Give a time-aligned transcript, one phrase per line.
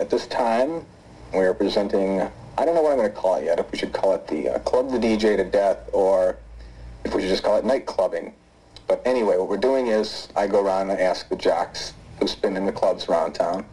[0.00, 0.84] at this time,
[1.32, 2.22] we are presenting,
[2.56, 4.26] I don't know what I'm going to call it yet, if we should call it
[4.26, 6.38] the uh, Club the DJ to Death or
[7.04, 8.32] if we should just call it night clubbing.
[8.88, 12.56] But anyway, what we're doing is I go around and ask the jocks who spin
[12.56, 13.64] in the clubs around town,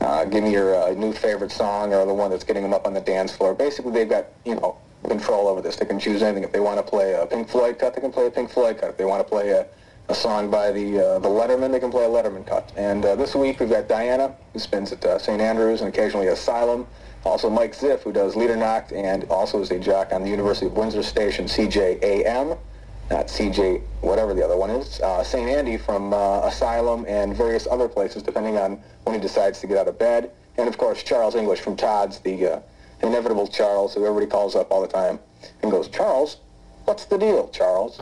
[0.00, 2.84] uh, give me your uh, new favorite song or the one that's getting them up
[2.84, 3.54] on the dance floor.
[3.54, 4.76] Basically, they've got, you know,
[5.08, 5.76] control over this.
[5.76, 6.42] They can choose anything.
[6.42, 8.78] If they want to play a Pink Floyd cut, they can play a Pink Floyd
[8.78, 8.90] cut.
[8.90, 9.66] If they want to play a,
[10.08, 12.72] a song by the uh, the Letterman, they can play a Letterman cut.
[12.76, 15.40] And uh, this week we've got Diana, who spins at uh, St.
[15.40, 16.86] Andrews and occasionally Asylum.
[17.24, 20.72] Also Mike Ziff, who does Liedernacht and also is a jock on the University of
[20.74, 22.58] Windsor station CJAM.
[23.10, 25.00] Not CJ, whatever the other one is.
[25.00, 25.48] Uh, St.
[25.48, 29.76] Andy from uh, Asylum and various other places, depending on when he decides to get
[29.76, 30.30] out of bed.
[30.56, 32.60] And of course, Charles English from Todd's, the uh,
[33.02, 35.18] inevitable Charles, who everybody calls up all the time
[35.62, 36.38] and goes, Charles,
[36.84, 38.00] what's the deal, Charles?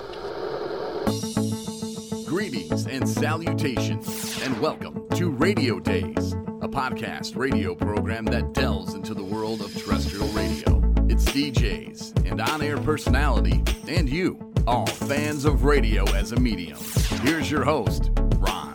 [2.52, 9.14] Greetings and salutations, and welcome to Radio Dayz, a podcast radio program that delves into
[9.14, 10.82] the world of terrestrial radio.
[11.08, 16.76] It's DJs and on air personality, and you, all fans of radio as a medium.
[17.22, 18.74] Here's your host, Ron.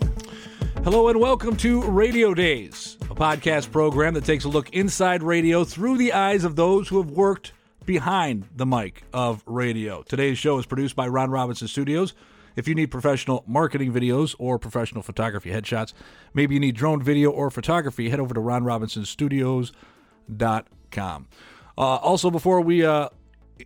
[0.83, 5.64] Hello and welcome to Radio Dayz, a podcast program that takes a look inside radio
[5.64, 7.53] through the eyes of those who have worked
[7.86, 10.02] behind the mic of radio.
[10.02, 12.16] Today's show is produced by Ron Robinson Studios.
[12.58, 15.94] If you need professional marketing videos or professional photography headshots,
[16.33, 21.27] maybe you need drone video or photography, head over to ronrobinsonstudios.com.
[21.77, 23.09] Uh, also, before we uh,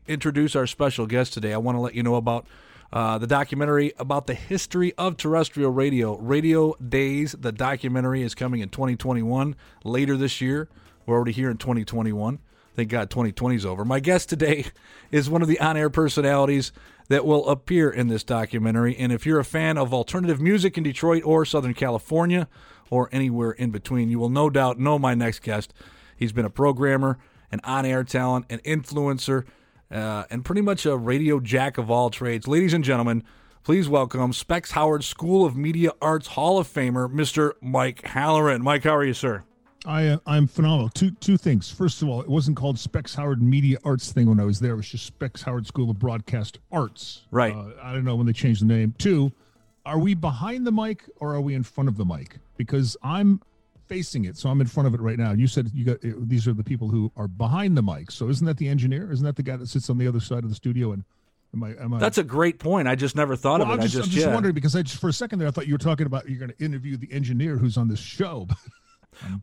[0.08, 2.46] introduce our special guest today, I want to let you know about
[2.92, 6.18] uh, the documentary about the history of terrestrial radio.
[6.18, 9.56] Radio Dayz, the documentary, is coming in 2021,
[9.86, 10.68] later this year.
[11.06, 12.40] We're already here in 2021.
[12.74, 13.84] Thank God 2020 is over.
[13.84, 14.66] My guest today
[15.12, 16.72] is one of the on air personalities
[17.10, 18.96] that will appear in this documentary.
[18.96, 22.48] And if you're a fan of alternative music in Detroit or Southern California
[22.90, 25.74] or anywhere in between, you will no doubt know my next guest.
[26.16, 27.18] He's been a programmer,
[27.52, 29.46] an on air talent, an influencer,
[29.92, 32.48] uh, and pretty much a radio jack of all trades.
[32.48, 33.24] Ladies and gentlemen,
[33.64, 37.52] please welcome Specs Howard School of Media Arts Hall of Famer, Mr.
[37.62, 38.62] Mike Halloran.
[38.62, 39.44] Mike, how are you, sir?
[39.86, 40.90] I uh, I'm phenomenal.
[40.90, 41.72] Two two things.
[41.72, 44.74] First of all, it wasn't called Specs Howard Media Arts thing when I was there.
[44.74, 47.24] It was just Specs Howard School of Broadcast Arts.
[47.32, 47.56] Right.
[47.56, 48.94] Uh, I don't know when they changed the name.
[48.98, 49.32] Two,
[49.86, 52.38] are we behind the mic or are we in front of the mic?
[52.58, 53.42] Because I'm
[53.88, 55.32] facing it, so I'm in front of it right now.
[55.32, 58.12] You said you got uh, these are the people who are behind the mic.
[58.12, 59.12] So isn't that the engineer?
[59.12, 60.92] Isn't that the guy that sits on the other side of the studio?
[60.92, 61.04] And
[61.56, 61.70] am I?
[61.84, 62.88] Am I That's a great point.
[62.88, 63.82] I just never thought well, of it.
[63.82, 64.34] I'm just, I just, I'm just yeah.
[64.34, 66.40] wondering because I just for a second there I thought you were talking about you're
[66.40, 68.48] going to interview the engineer who's on this show.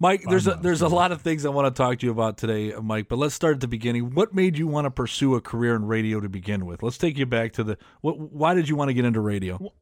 [0.01, 2.39] Mike, there's a, there's a lot of things I want to talk to you about
[2.39, 3.09] today, uh, Mike.
[3.09, 4.15] But let's start at the beginning.
[4.15, 6.83] What made you want to pursue a career in radio to begin with?
[6.83, 7.79] Let's take you back to the.
[8.01, 9.73] What, why did you want to get into radio?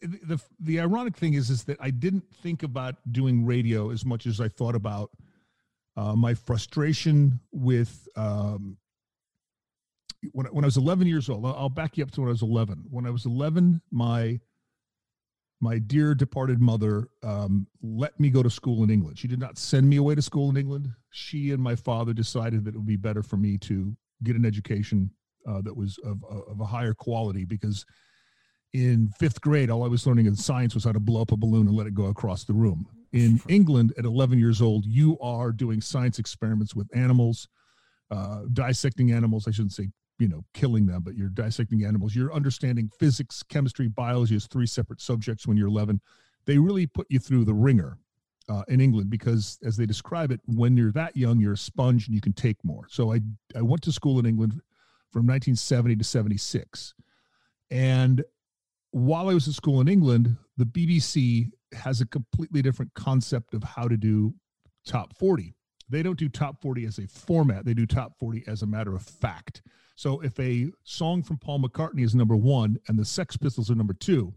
[0.00, 4.04] the, the the ironic thing is is that I didn't think about doing radio as
[4.04, 5.10] much as I thought about
[5.96, 8.76] uh, my frustration with um,
[10.32, 11.44] when when I was 11 years old.
[11.46, 12.86] I'll, I'll back you up to when I was 11.
[12.90, 14.40] When I was 11, my
[15.60, 19.18] my dear departed mother um, let me go to school in England.
[19.18, 20.88] She did not send me away to school in England.
[21.10, 24.44] She and my father decided that it would be better for me to get an
[24.44, 25.10] education
[25.48, 27.86] uh, that was of, of a higher quality because
[28.72, 31.36] in fifth grade, all I was learning in science was how to blow up a
[31.36, 32.86] balloon and let it go across the room.
[33.12, 37.48] In England, at 11 years old, you are doing science experiments with animals,
[38.10, 39.48] uh, dissecting animals.
[39.48, 39.88] I shouldn't say,
[40.18, 42.14] you know, killing them, but you're dissecting animals.
[42.14, 46.00] You're understanding physics, chemistry, biology as three separate subjects when you're 11.
[46.46, 47.98] They really put you through the ringer
[48.48, 52.06] uh, in England because, as they describe it, when you're that young, you're a sponge
[52.06, 52.86] and you can take more.
[52.88, 53.20] So I,
[53.54, 54.52] I went to school in England
[55.10, 56.94] from 1970 to 76.
[57.70, 58.24] And
[58.92, 63.62] while I was at school in England, the BBC has a completely different concept of
[63.62, 64.34] how to do
[64.86, 65.55] top 40.
[65.88, 68.94] They don't do top 40 as a format, they do top 40 as a matter
[68.94, 69.62] of fact.
[69.94, 73.74] So if a song from Paul McCartney is number one and the Sex Pistols are
[73.74, 74.34] number two,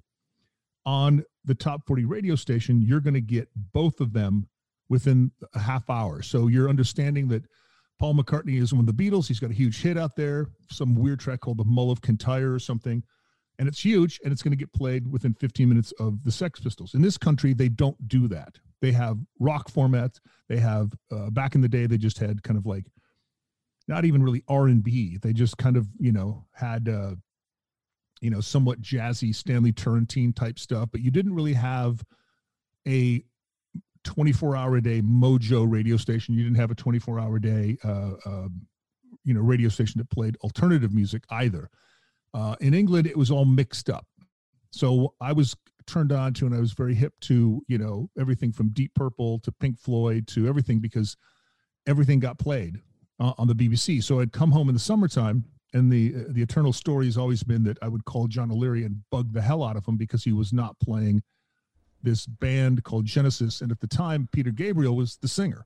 [0.85, 4.47] on the top 40 radio station, you're going to get both of them
[4.87, 6.21] within a half hour.
[6.21, 7.43] So you're understanding that
[7.99, 9.27] Paul McCartney is one of the Beatles.
[9.27, 12.53] He's got a huge hit out there, some weird track called The Mull of Kintyre
[12.53, 13.03] or something
[13.59, 16.59] and it's huge and it's going to get played within 15 minutes of the sex
[16.59, 20.19] pistols in this country they don't do that they have rock formats.
[20.47, 22.85] They have uh, back in the day they just had kind of like
[23.87, 27.15] not even really r&b they just kind of you know had uh,
[28.21, 32.03] you know somewhat jazzy stanley turrentine type stuff but you didn't really have
[32.87, 33.23] a
[34.03, 36.33] 24 hour a day mojo radio station.
[36.33, 38.47] You didn't have a 24 hour a day uh, uh,
[39.23, 41.69] you know radio station that played alternative music either.
[42.33, 44.05] Uh, in England, it was all mixed up.
[44.71, 45.55] So I was
[45.87, 49.39] turned on to and I was very hip to, you know, everything from Deep Purple
[49.39, 51.17] to Pink Floyd to everything because
[51.87, 52.79] everything got played
[53.19, 54.03] uh, on the BBC.
[54.03, 55.43] So I'd come home in the summertime
[55.73, 59.01] and the the eternal story has always been that I would call John O'Leary and
[59.11, 61.21] bug the hell out of him because he was not playing
[62.01, 65.65] this band called Genesis and at the time Peter Gabriel was the singer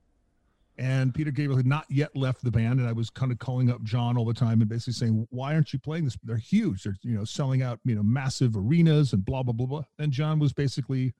[0.76, 3.70] and Peter Gabriel had not yet left the band, and I was kind of calling
[3.70, 6.18] up John all the time and basically saying, "Why aren't you playing this?
[6.24, 6.82] They're huge.
[6.82, 10.10] They're you know selling out you know massive arenas and blah blah blah blah." And
[10.10, 11.14] John was basically,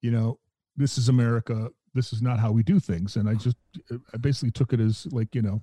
[0.00, 0.38] you know,
[0.76, 1.70] this is America.
[1.92, 3.16] This is not how we do things.
[3.16, 3.56] And I just
[4.14, 5.60] I basically took it as like you know,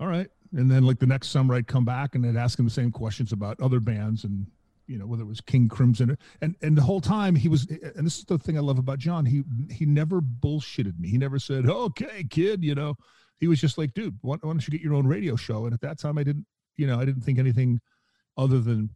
[0.00, 0.30] all right.
[0.56, 2.90] And then like the next summer I'd come back and I'd ask him the same
[2.90, 4.46] questions about other bands and
[4.88, 8.04] you know whether it was King Crimson and and the whole time he was and
[8.04, 11.08] this is the thing I love about John he he never bullshitted me.
[11.08, 12.96] He never said okay kid you know.
[13.38, 15.66] He was just like dude why, why don't you get your own radio show?
[15.66, 16.46] And at that time I didn't
[16.76, 17.80] you know I didn't think anything
[18.36, 18.90] other than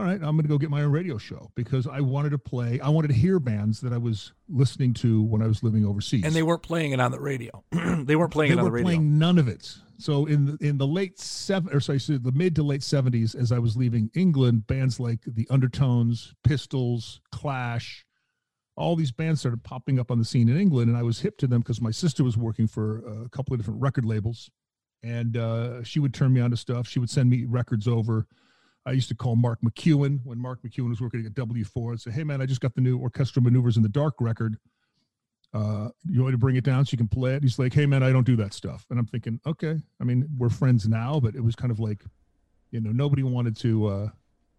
[0.00, 2.38] all right I'm going to go get my own radio show because I wanted to
[2.38, 5.84] play I wanted to hear bands that I was listening to when I was living
[5.84, 6.24] overseas.
[6.24, 7.62] And they weren't playing it on the radio.
[8.04, 8.86] They weren't playing they it on were the radio.
[8.86, 9.76] playing none of it.
[9.98, 13.52] So in the, in the late seven or sorry, the mid to late seventies, as
[13.52, 18.06] I was leaving England, bands like the Undertones, Pistols, Clash,
[18.76, 21.36] all these bands started popping up on the scene in England, and I was hip
[21.38, 24.48] to them because my sister was working for a couple of different record labels,
[25.02, 26.88] and uh, she would turn me on to stuff.
[26.88, 28.26] She would send me records over.
[28.86, 32.10] I used to call Mark McEwen when Mark McEwen was working at W4 and say,
[32.10, 34.56] "Hey man, I just got the new Orchestral Maneuvers in the Dark record."
[35.52, 37.42] uh, you want me to bring it down so you can play it?
[37.42, 38.86] He's like, hey man, I don't do that stuff.
[38.90, 39.78] And I'm thinking, okay.
[40.00, 42.04] I mean, we're friends now, but it was kind of like,
[42.70, 44.08] you know, nobody wanted to, uh,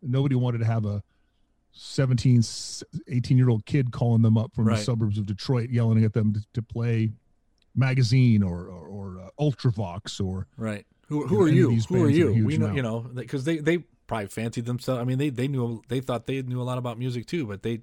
[0.01, 1.01] nobody wanted to have a
[1.71, 2.44] 17,
[3.07, 4.77] 18 year old kid calling them up from right.
[4.77, 7.12] the suburbs of Detroit, yelling at them to, to play
[7.73, 10.85] magazine or, or, or uh, Ultravox or right.
[11.07, 11.81] Who, who you know, are you?
[11.88, 12.45] Who are you?
[12.45, 12.75] We know, now.
[12.75, 15.02] you know, because they, they probably fancied themselves.
[15.02, 17.63] I mean, they, they knew, they thought they knew a lot about music too, but
[17.63, 17.81] they,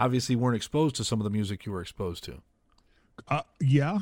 [0.00, 2.40] obviously weren't exposed to some of the music you were exposed to.
[3.28, 3.98] Uh, yeah,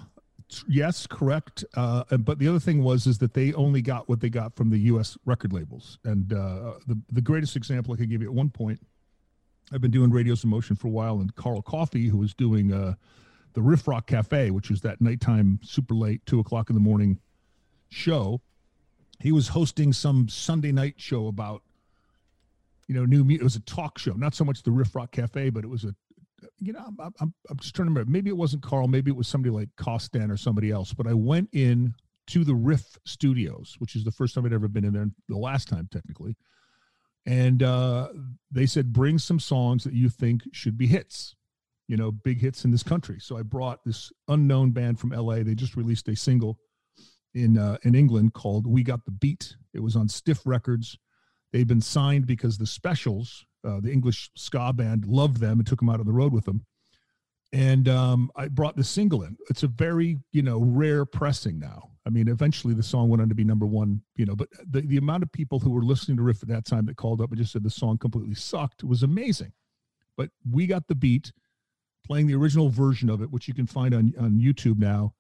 [0.68, 1.64] yes, correct.
[1.74, 4.70] Uh, but the other thing was is that they only got what they got from
[4.70, 5.18] the U.S.
[5.26, 5.98] record labels.
[6.04, 8.80] And uh, the the greatest example I could give you at one point,
[9.72, 12.72] I've been doing Radios in Motion for a while, and Carl Coffey, who was doing
[12.72, 12.94] uh,
[13.54, 17.18] the Riff Rock Cafe, which was that nighttime, super late, two o'clock in the morning
[17.90, 18.40] show,
[19.20, 21.62] he was hosting some Sunday night show about
[22.88, 23.22] you know, new.
[23.22, 23.42] music.
[23.42, 25.84] It was a talk show, not so much the Riff Rock Cafe, but it was
[25.84, 25.94] a,
[26.58, 28.10] you know, I'm, I'm, I'm just trying to remember.
[28.10, 30.92] Maybe it wasn't Carl, maybe it was somebody like Costan or somebody else.
[30.94, 31.94] But I went in
[32.28, 35.36] to the Riff Studios, which is the first time I'd ever been in there, the
[35.36, 36.36] last time technically.
[37.26, 38.08] And uh,
[38.50, 41.36] they said, bring some songs that you think should be hits,
[41.86, 43.18] you know, big hits in this country.
[43.20, 45.42] So I brought this unknown band from LA.
[45.42, 46.58] They just released a single
[47.34, 50.98] in uh, in England called "We Got the Beat." It was on Stiff Records
[51.52, 55.80] They've been signed because the Specials, uh, the English ska band, loved them and took
[55.80, 56.64] them out on the road with them.
[57.52, 59.36] And um, I brought the single in.
[59.48, 61.90] It's a very, you know, rare pressing now.
[62.06, 64.82] I mean, eventually the song went on to be number one, you know, but the,
[64.82, 67.30] the amount of people who were listening to Riff at that time that called up
[67.30, 69.52] and just said the song completely sucked was amazing.
[70.16, 71.32] But we got the beat
[72.06, 75.14] playing the original version of it, which you can find on, on YouTube now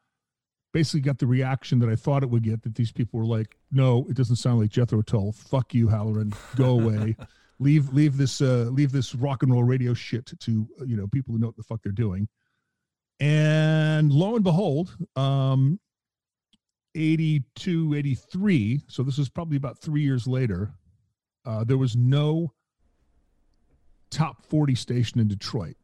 [0.78, 2.62] basically got the reaction that I thought it would get.
[2.62, 5.32] That these people were like, "No, it doesn't sound like Jethro Tull.
[5.32, 6.32] Fuck you, Halloran.
[6.54, 7.16] Go away.
[7.58, 11.32] leave leave this uh, leave this rock and roll radio shit to you know people
[11.32, 12.28] who know what the fuck they're doing."
[13.18, 15.80] And lo and behold, um,
[16.94, 18.82] 82, 83.
[18.86, 20.70] So this is probably about three years later.
[21.44, 22.52] Uh, there was no
[24.10, 25.74] top 40 station in Detroit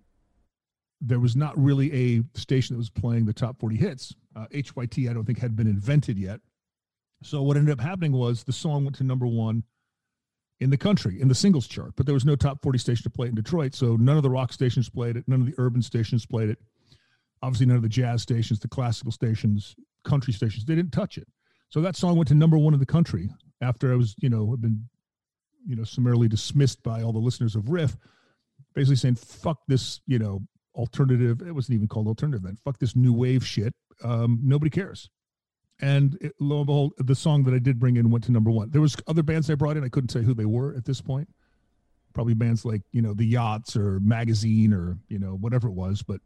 [1.01, 4.15] there was not really a station that was playing the top 40 hits.
[4.35, 6.41] Uh, HYT, I don't think, had been invented yet.
[7.23, 9.63] So what ended up happening was the song went to number one
[10.61, 13.11] in the country in the singles chart, but there was no top 40 station to
[13.11, 13.75] play it in Detroit.
[13.75, 16.59] So none of the rock stations played it, none of the urban stations played it.
[17.43, 19.75] Obviously, none of the jazz stations, the classical stations,
[20.05, 21.29] country stations, they didn't touch it.
[21.71, 23.29] So that song went to number one in the country
[23.61, 24.89] after I was, you know, had been,
[25.67, 27.97] you know, summarily dismissed by all the listeners of Riff,
[28.75, 30.41] basically saying, fuck this, you know,
[30.75, 31.43] alternative.
[31.43, 32.57] It wasn't even called alternative then.
[32.65, 33.75] Fuck this new wave shit.
[34.03, 35.11] Um, nobody cares.
[35.81, 38.51] And it, lo and behold, the song that I did bring in went to number
[38.51, 38.71] one.
[38.71, 39.85] There was other bands I brought in.
[39.85, 41.29] I couldn't say who they were at this point.
[42.13, 46.03] Probably bands like you know the Yachts or Magazine or you know whatever it was.
[46.03, 46.21] But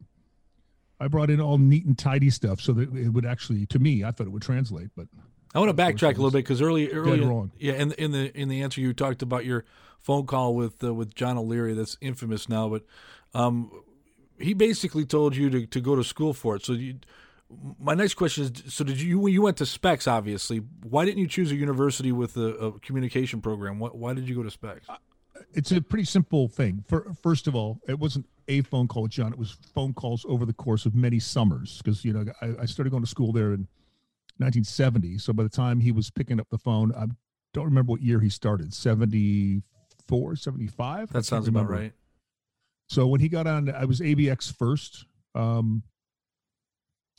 [1.00, 4.04] I brought in all neat and tidy stuff so that it would actually, to me,
[4.04, 4.90] I thought it would translate.
[4.94, 5.06] But
[5.54, 8.48] I want to backtrack a little bit because early, early, yeah, in, in the in
[8.48, 9.64] the answer you talked about your
[9.98, 11.72] phone call with uh, with John O'Leary.
[11.72, 12.84] That's infamous now, but
[13.32, 13.70] um,
[14.38, 16.64] he basically told you to, to go to school for it.
[16.64, 16.96] So you,
[17.78, 19.26] my next question is: So did you?
[19.28, 20.58] You went to Specs, obviously.
[20.82, 23.78] Why didn't you choose a university with a, a communication program?
[23.78, 24.86] Why, why, did you go to Specs?
[25.54, 26.84] it's a pretty simple thing.
[26.88, 29.32] For, first of all, it wasn't a phone call John.
[29.32, 32.66] It was phone calls over the course of many summers because you know I, I,
[32.66, 33.66] started going to school there in
[34.38, 35.18] 1970.
[35.18, 37.06] So by the time he was picking up the phone, I
[37.52, 38.72] don't remember what year he started.
[38.72, 41.12] 74, 75.
[41.12, 41.92] That sounds about right.
[42.88, 45.06] So when he got on, I was ABX first.
[45.34, 45.82] Um,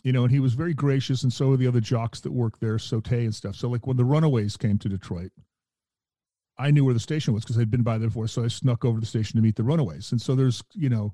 [0.03, 2.61] you know, and he was very gracious, and so were the other jocks that worked
[2.61, 3.55] there, Sote and stuff.
[3.55, 5.31] So like when the Runaways came to Detroit,
[6.57, 8.27] I knew where the station was because I'd been by there before.
[8.27, 10.11] So I snuck over to the station to meet the Runaways.
[10.11, 11.13] And so there's, you know,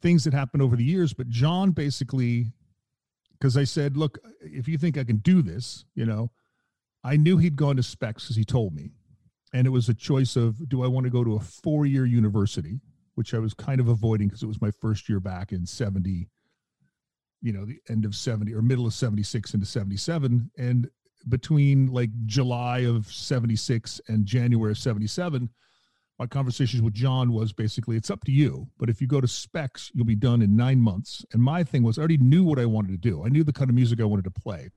[0.00, 1.12] things that happened over the years.
[1.12, 2.52] But John basically,
[3.32, 6.30] because I said, look, if you think I can do this, you know,
[7.04, 8.92] I knew he'd gone to specs because he told me.
[9.52, 12.06] And it was a choice of do I want to go to a four year
[12.06, 12.80] university,
[13.14, 16.28] which I was kind of avoiding because it was my first year back in 70,
[17.46, 20.50] you know, the end of 70 or middle of 76 into 77.
[20.58, 20.90] And
[21.28, 25.48] between like July of 76 and January of 77,
[26.18, 28.66] my conversations with John was basically it's up to you.
[28.78, 31.24] But if you go to specs, you'll be done in nine months.
[31.32, 33.24] And my thing was I already knew what I wanted to do.
[33.24, 34.70] I knew the kind of music I wanted to play.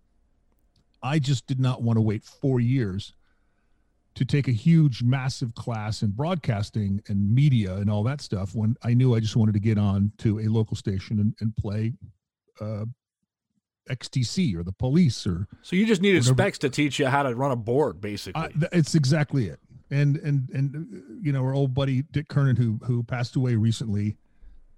[1.02, 3.14] I just did not want to wait four years
[4.14, 8.76] to take a huge, massive class in broadcasting and media and all that stuff when
[8.84, 11.94] I knew I just wanted to get on to a local station and, and play
[12.60, 12.86] uh,
[13.89, 15.48] XTC or the police or.
[15.62, 16.36] So you just needed whatever.
[16.36, 18.42] specs to teach you how to run a board, basically.
[18.42, 19.60] Uh, it's exactly it.
[19.92, 23.56] And and and uh, you know our old buddy Dick Kernan who who passed away
[23.56, 24.18] recently.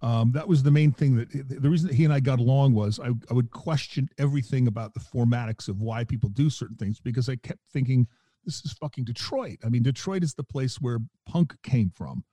[0.03, 2.73] Um, that was the main thing that the reason that he and I got along
[2.73, 6.99] was I, I would question everything about the formatics of why people do certain things
[6.99, 8.07] because I kept thinking
[8.43, 9.59] this is fucking Detroit.
[9.63, 12.23] I mean, Detroit is the place where punk came from.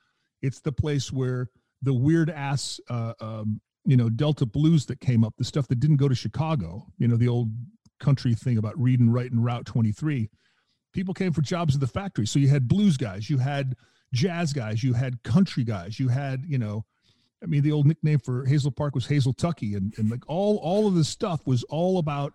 [0.40, 1.50] It's the place where
[1.82, 5.80] the weird ass uh, um, you know delta blues that came up the stuff that
[5.80, 7.50] didn't go to chicago you know the old
[8.00, 10.28] country thing about read and write and route 23
[10.92, 12.26] people came for jobs at the factory.
[12.26, 13.74] So you had blues guys you had
[14.12, 16.84] jazz guys you had country guys you had you know
[17.42, 20.56] i mean the old nickname for hazel park was hazel tucky and, and like all
[20.62, 22.32] all of this stuff was all about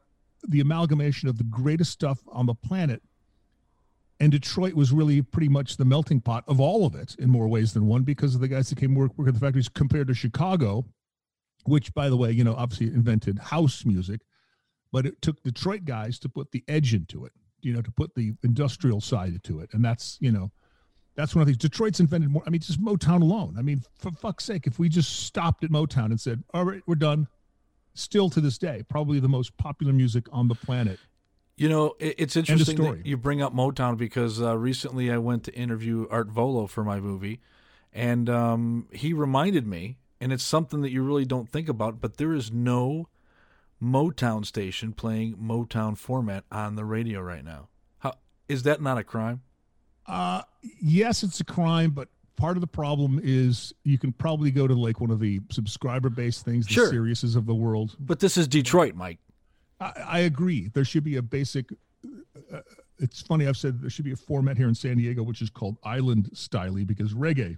[0.48, 3.02] the amalgamation of the greatest stuff on the planet.
[4.20, 7.48] And Detroit was really pretty much the melting pot of all of it in more
[7.48, 10.08] ways than one because of the guys that came work work at the factories compared
[10.08, 10.86] to Chicago,
[11.66, 14.22] which by the way, you know, obviously invented house music,
[14.92, 18.16] but it took Detroit guys to put the edge into it, you know, to put
[18.16, 19.70] the industrial side to it.
[19.74, 20.52] And that's, you know,
[21.16, 22.44] that's one of these Detroit's invented more.
[22.46, 23.56] I mean, just Motown alone.
[23.58, 26.82] I mean, for fuck's sake, if we just stopped at Motown and said, all right,
[26.88, 27.28] we're done,
[27.94, 31.00] still to this day, probably the most popular music on the planet.
[31.56, 35.54] You know, it's interesting that you bring up Motown because uh, recently I went to
[35.54, 37.42] interview Art Vuolo for my movie,
[37.92, 42.00] and um, he reminded me and it's something that you really don't think about.
[42.00, 43.10] But there is no
[43.82, 47.68] Motown station playing Motown format on the radio right now.
[48.00, 48.14] How
[48.48, 49.42] is that not a crime?
[50.08, 50.44] Uh,
[50.82, 54.74] yes, it's a crime, but part of the problem is you can probably go to
[54.74, 56.90] like one of the subscriber based things, the sure.
[56.90, 57.98] Siriuses of the world.
[58.00, 59.20] But this is Detroit, Mike.
[59.82, 60.70] I, I agree.
[60.74, 61.70] There should be a basic.
[62.52, 62.60] Uh,
[63.00, 63.46] it's funny.
[63.46, 66.30] I've said there should be a format here in San Diego, which is called Island
[66.34, 67.58] Styley, because reggae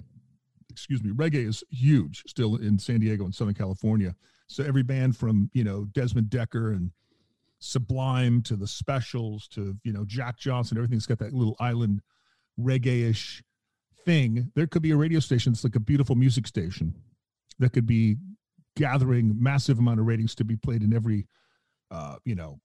[0.76, 4.14] excuse me, reggae is huge still in San Diego and Southern California.
[4.48, 6.92] So every band from, you know, Desmond Dekker and
[7.60, 12.02] Sublime to the Specials to, you know, Jack Johnson, everything's got that little island
[12.60, 13.42] reggae-ish
[14.04, 14.52] thing.
[14.54, 16.94] There could be a radio station that's like a beautiful music station
[17.60, 18.18] that could be
[18.76, 21.26] gathering massive amount of ratings to be played in every,
[21.90, 22.60] uh, you know,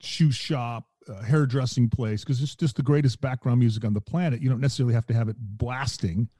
[0.00, 4.40] shoe shop, uh, hairdressing place, because it's just the greatest background music on the planet.
[4.40, 6.30] You don't necessarily have to have it blasting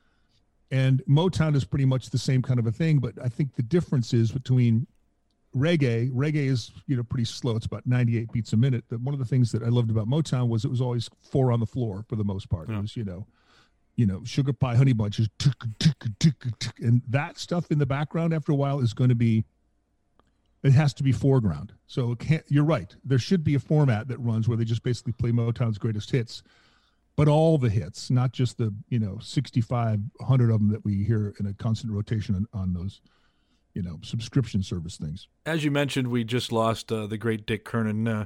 [0.71, 3.63] and Motown is pretty much the same kind of a thing, but I think the
[3.63, 4.87] difference is between
[5.57, 6.11] reggae.
[6.13, 8.85] Reggae is you know pretty slow; it's about 98 beats a minute.
[8.89, 11.51] But one of the things that I loved about Motown was it was always four
[11.51, 12.69] on the floor for the most part.
[12.69, 12.79] Yeah.
[12.79, 13.27] It was you know,
[13.97, 15.29] you know, sugar pie, honey bunches,
[16.79, 19.45] and that stuff in the background after a while is going to be.
[20.63, 21.73] It has to be foreground.
[21.87, 22.95] So it can't, you're right.
[23.03, 26.43] There should be a format that runs where they just basically play Motown's greatest hits
[27.17, 31.35] but all the hits, not just the you know 6,500 of them that we hear
[31.39, 33.01] in a constant rotation on, on those
[33.75, 35.29] you know subscription service things.
[35.47, 38.07] As you mentioned, we just lost uh, the great Dick Kernan.
[38.07, 38.25] Uh,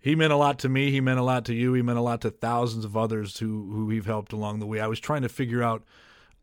[0.00, 0.90] he meant a lot to me.
[0.90, 1.72] He meant a lot to you.
[1.72, 4.80] He meant a lot to thousands of others who who we've helped along the way.
[4.80, 5.84] I was trying to figure out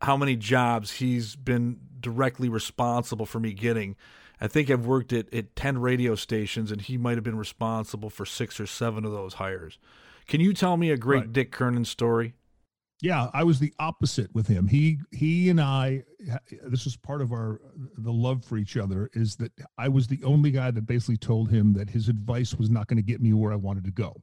[0.02, 3.96] how many jobs he's been directly responsible for me getting.
[4.40, 8.10] I think I've worked at, at 10 radio stations, and he might have been responsible
[8.10, 9.78] for six or seven of those hires.
[10.26, 11.32] Can you tell me a great right.
[11.32, 12.34] Dick Kernan story?
[13.00, 14.66] Yeah, I was the opposite with him.
[14.66, 16.04] He he and I
[16.66, 17.60] this was part of our
[17.98, 21.50] the love for each other is that I was the only guy that basically told
[21.50, 24.22] him that his advice was not going to get me where I wanted to go.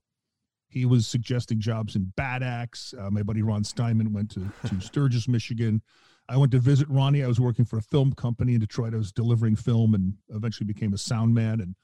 [0.67, 2.93] He was suggesting jobs in Bad Axe.
[2.97, 5.81] Uh, my buddy Ron Steinman went to, to Sturgis, Michigan.
[6.29, 7.23] I went to visit Ronnie.
[7.23, 8.93] I was working for a film company in Detroit.
[8.93, 11.75] I was delivering film and eventually became a sound man and,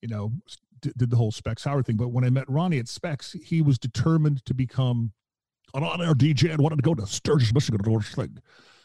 [0.00, 0.32] you know,
[0.92, 1.96] did, the whole Specs Howard thing.
[1.96, 5.12] But when I met Ronnie at Specs, he was determined to become
[5.74, 8.38] an on-air DJ and wanted to go to Sturgis, Michigan this thing.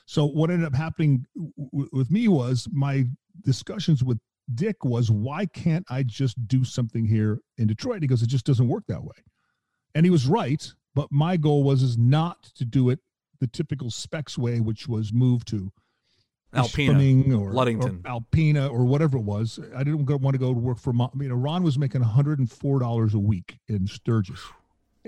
[0.05, 3.05] So what ended up happening w- with me was my
[3.43, 4.17] discussions with
[4.55, 8.01] Dick was, why can't I just do something here in Detroit?
[8.01, 9.15] He goes, it just doesn't work that way.
[9.93, 10.73] And he was right.
[10.95, 12.99] But my goal was is not to do it
[13.39, 15.71] the typical specs way, which was move to
[16.53, 19.59] Alpena or Ludington, or Alpena or whatever it was.
[19.75, 20.93] I didn't want to go to work for.
[20.93, 24.41] You know, Ron was making one hundred and four dollars a week in Sturgis.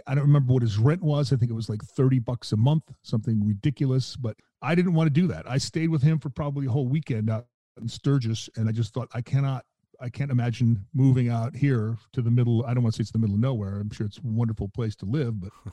[0.08, 1.34] I don't remember what his rent was.
[1.34, 5.08] I think it was like 30 bucks a month, something ridiculous, but I didn't want
[5.08, 5.50] to do that.
[5.50, 7.48] I stayed with him for probably a whole weekend out
[7.80, 9.66] in Sturgis and I just thought I cannot
[10.00, 12.66] I can't imagine moving out here to the middle.
[12.66, 13.80] I don't want to say it's the middle of nowhere.
[13.80, 15.52] I'm sure it's a wonderful place to live, but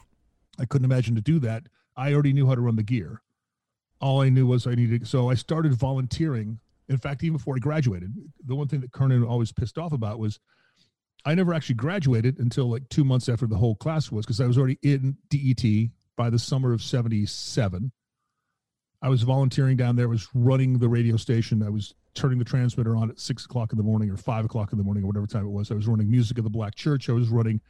[0.59, 1.63] I couldn't imagine to do that.
[1.97, 3.23] I already knew how to run the gear.
[4.01, 5.07] All I knew was I needed.
[5.07, 6.61] So I started volunteering.
[6.89, 8.15] In fact, even before I graduated,
[8.45, 10.39] the one thing that Kernan always pissed off about was
[11.25, 14.47] I never actually graduated until like two months after the whole class was because I
[14.47, 17.93] was already in DET by the summer of 77.
[19.01, 21.63] I was volunteering down there, was running the radio station.
[21.63, 24.73] I was turning the transmitter on at six o'clock in the morning or five o'clock
[24.73, 25.71] in the morning or whatever time it was.
[25.71, 27.09] I was running music of the Black Church.
[27.09, 27.61] I was running.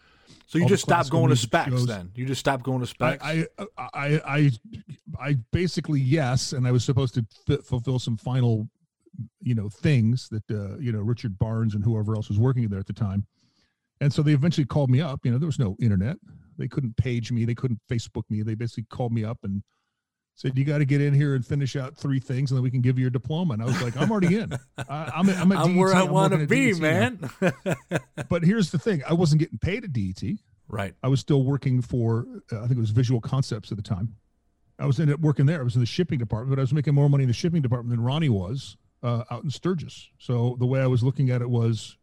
[0.47, 1.87] So you just stopped going to specs shows.
[1.87, 2.11] then?
[2.14, 3.23] You just stopped going to specs?
[3.23, 4.50] I, I, I, I,
[5.21, 6.52] I basically, yes.
[6.52, 8.69] And I was supposed to f- fulfill some final,
[9.40, 12.81] you know, things that, uh, you know, Richard Barnes and whoever else was working there
[12.81, 13.26] at the time.
[14.00, 15.21] And so they eventually called me up.
[15.25, 16.17] You know, there was no internet.
[16.57, 17.45] They couldn't page me.
[17.45, 18.43] They couldn't Facebook me.
[18.43, 19.62] They basically called me up and
[20.38, 22.71] said, "You got to get in here and finish out three things, and then we
[22.71, 24.52] can give you your diploma." And I was like, "I'm already in.
[24.88, 27.28] I, am I'm, I'm, I'm where I want to be, man."
[28.28, 30.38] but here's the thing: I wasn't getting paid at DET.
[30.68, 30.95] Right.
[31.02, 34.14] I was still working for, uh, I think it was Visual Concepts at the time.
[34.78, 35.61] I was in it working there.
[35.61, 37.62] I was in the shipping department, but I was making more money in the shipping
[37.62, 40.11] department than Ronnie was uh, out in Sturgis.
[40.18, 41.97] So the way I was looking at it was,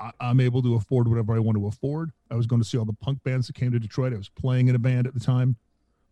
[0.00, 2.10] I, am able to afford whatever I want to afford.
[2.30, 4.12] I was going to see all the punk bands that came to Detroit.
[4.12, 5.56] I was playing in a band at the time.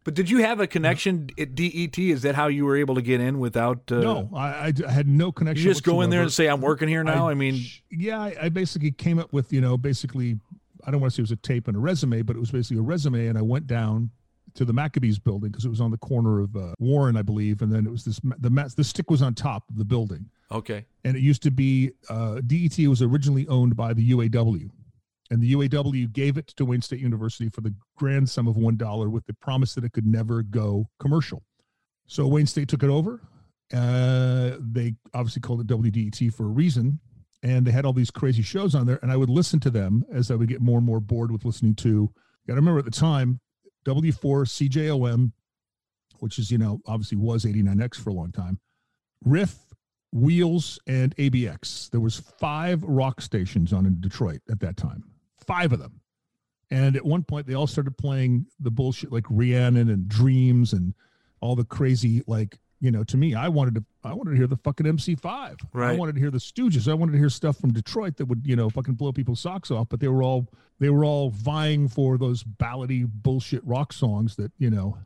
[0.04, 1.98] But did you have a connection at DET?
[1.98, 3.90] Is that how you were able to get in without?
[3.90, 5.64] Uh, no, I, I, had no connection.
[5.64, 5.96] You just whatsoever.
[5.96, 8.48] go in there and say, "I'm working here now." I, I mean, yeah, I, I,
[8.50, 10.38] basically came up with you know basically,
[10.86, 12.50] I don't want to say it was a tape and a resume, but it was
[12.50, 14.10] basically a resume, and I went down
[14.54, 17.62] to the Maccabees building because it was on the corner of uh, Warren, I believe,
[17.62, 20.28] and then it was this the the stick was on top of the building.
[20.52, 20.84] Okay.
[21.04, 24.70] And it used to be uh, DET was originally owned by the UAW,
[25.34, 28.76] and the UAW gave it to Wayne State University for the grand sum of one
[28.76, 31.42] dollar with the promise that it could never go commercial.
[32.06, 33.20] So Wayne State took it over.
[33.72, 37.00] Uh, they obviously called it WDET for a reason,
[37.42, 39.00] and they had all these crazy shows on there.
[39.02, 41.44] And I would listen to them as I would get more and more bored with
[41.44, 42.12] listening to.
[42.46, 43.40] Got to remember at the time,
[43.86, 44.12] W4
[44.68, 45.32] CJOM,
[46.20, 48.60] which is you know obviously was 89X for a long time.
[49.24, 49.56] Riff,
[50.12, 51.90] Wheels, and ABX.
[51.90, 55.02] There was five rock stations on in Detroit at that time
[55.46, 56.00] five of them.
[56.70, 60.94] And at one point, they all started playing the bullshit like Rhiannon and Dreams and
[61.40, 63.04] all the crazy like you know.
[63.04, 65.60] To me, I wanted to I wanted to hear the fucking MC5.
[65.72, 65.90] Right.
[65.90, 66.90] I wanted to hear the Stooges.
[66.90, 69.70] I wanted to hear stuff from Detroit that would you know fucking blow people's socks
[69.70, 69.88] off.
[69.88, 70.48] But they were all
[70.80, 74.98] they were all vying for those ballady bullshit rock songs that you know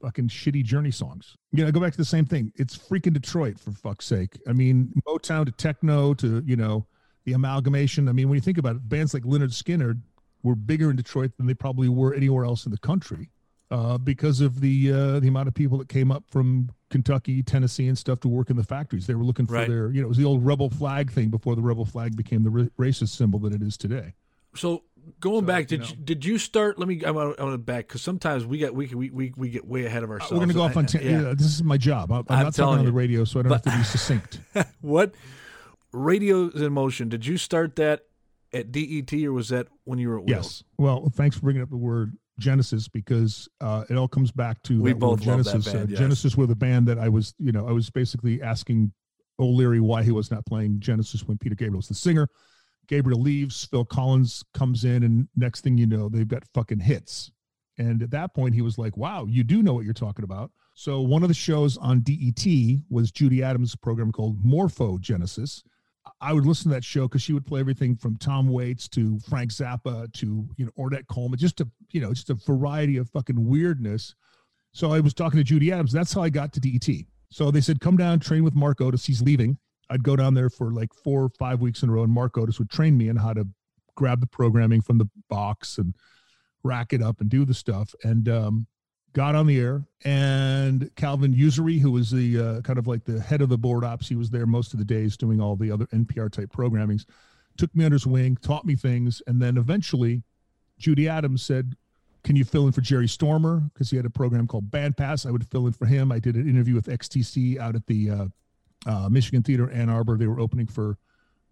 [0.00, 1.36] fucking shitty journey songs.
[1.52, 2.52] You know, go back to the same thing.
[2.56, 4.38] It's freaking Detroit for fuck's sake.
[4.48, 6.86] I mean, Motown to techno to, you know,
[7.30, 8.08] the amalgamation.
[8.08, 10.00] I mean, when you think about it, bands like Lynyrd Skynyrd
[10.42, 13.30] were bigger in Detroit than they probably were anywhere else in the country
[13.70, 17.86] uh, because of the uh, the amount of people that came up from Kentucky, Tennessee,
[17.86, 19.06] and stuff to work in the factories.
[19.06, 19.68] They were looking for right.
[19.68, 22.42] their, you know, it was the old rebel flag thing before the rebel flag became
[22.42, 24.14] the racist symbol that it is today.
[24.56, 24.82] So
[25.20, 26.80] going so, back, did you, know, you, did you start?
[26.80, 27.04] Let me.
[27.04, 30.02] I want to back because sometimes we get we, we we we get way ahead
[30.02, 30.32] of ourselves.
[30.32, 30.86] we're going to go off on.
[30.86, 31.22] T- yeah.
[31.22, 31.34] yeah.
[31.34, 32.10] this is my job.
[32.10, 34.40] I'm, I'm not talking on the radio, so I don't but, have to be succinct.
[34.80, 35.14] what
[35.92, 38.02] Radios in Motion, did you start that
[38.52, 40.28] at DET or was that when you were at Wheels?
[40.28, 40.64] Yes.
[40.78, 44.80] Well, thanks for bringing up the word Genesis because uh, it all comes back to
[44.80, 45.66] we both Genesis.
[45.66, 45.98] Band, uh, yes.
[45.98, 48.92] Genesis were the band that I was, you know, I was basically asking
[49.38, 52.28] O'Leary why he was not playing Genesis when Peter Gabriel was the singer.
[52.88, 57.30] Gabriel leaves, Phil Collins comes in, and next thing you know, they've got fucking hits.
[57.78, 60.50] And at that point, he was like, "Wow, you do know what you're talking about."
[60.74, 62.44] So one of the shows on DET
[62.90, 65.62] was Judy Adams' program called Morpho Genesis,
[66.20, 69.18] I would listen to that show because she would play everything from Tom Waits to
[69.20, 73.08] Frank Zappa to you know Ornette Coleman, just a you know just a variety of
[73.10, 74.14] fucking weirdness.
[74.72, 75.92] So I was talking to Judy Adams.
[75.92, 77.04] That's how I got to DET.
[77.30, 79.04] So they said, come down, train with Mark Otis.
[79.04, 79.58] He's leaving.
[79.88, 82.38] I'd go down there for like four or five weeks in a row, and Mark
[82.38, 83.46] Otis would train me on how to
[83.96, 85.94] grab the programming from the box and
[86.62, 87.94] rack it up and do the stuff.
[88.04, 88.66] And um,
[89.12, 89.84] got on the air.
[90.04, 93.84] And Calvin Usery, who was the uh, kind of like the head of the board
[93.84, 97.04] ops, he was there most of the days doing all the other NPR type programmings,
[97.56, 99.20] took me under his wing, taught me things.
[99.26, 100.22] And then eventually,
[100.78, 101.74] Judy Adams said,
[102.22, 103.60] can you fill in for Jerry Stormer?
[103.72, 105.24] Because he had a program called Band Pass.
[105.24, 106.12] I would fill in for him.
[106.12, 108.26] I did an interview with XTC out at the uh,
[108.86, 110.16] uh, Michigan Theater Ann Arbor.
[110.18, 110.98] They were opening for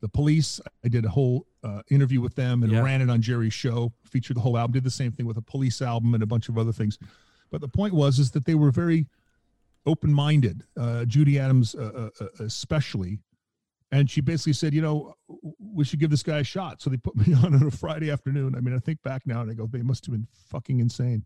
[0.01, 0.61] the police.
[0.85, 2.83] I did a whole uh, interview with them and yeah.
[2.83, 5.43] ran it on Jerry's show, featured the whole album, did the same thing with a
[5.43, 6.99] police album and a bunch of other things.
[7.51, 9.07] But the point was, is that they were very
[9.87, 13.21] open-minded, uh, Judy Adams uh, uh, especially.
[13.91, 15.15] And she basically said, you know,
[15.59, 16.83] we should give this guy a shot.
[16.83, 18.55] So they put me on on a Friday afternoon.
[18.55, 21.25] I mean, I think back now and I go, they must have been fucking insane.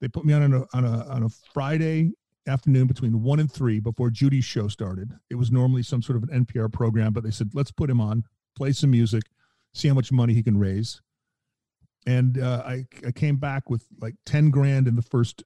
[0.00, 2.12] They put me on on a, on a, on a Friday
[2.46, 5.12] afternoon between one and three before Judy's show started.
[5.28, 8.00] It was normally some sort of an NPR program, but they said, let's put him
[8.00, 8.24] on,
[8.56, 9.22] play some music,
[9.72, 11.00] see how much money he can raise.
[12.06, 15.44] And uh, I, I came back with like 10 grand in the first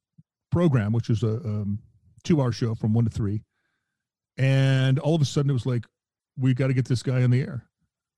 [0.55, 1.81] program, which was a um,
[2.23, 3.43] two hour show from one to three.
[4.38, 5.85] And all of a sudden it was like,
[6.38, 7.64] we got to get this guy on the air.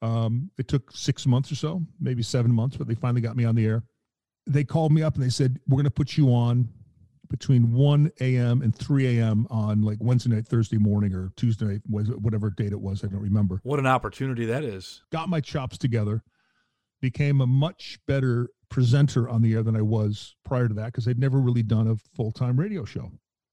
[0.02, 3.44] Um, it took six months or so, maybe seven months, but they finally got me
[3.46, 3.82] on the air.
[4.46, 6.68] They called me up and they said, we're going to put you on
[7.30, 8.60] between 1 a.m.
[8.60, 9.46] and 3 a.m.
[9.48, 13.02] on like Wednesday night, Thursday morning, or Tuesday night, whatever date it was.
[13.02, 13.60] I don't remember.
[13.62, 15.02] What an opportunity that is.
[15.10, 16.22] Got my chops together,
[17.00, 21.06] became a much better presenter on the air than I was prior to that because
[21.08, 23.12] I'd never really done a full time radio show.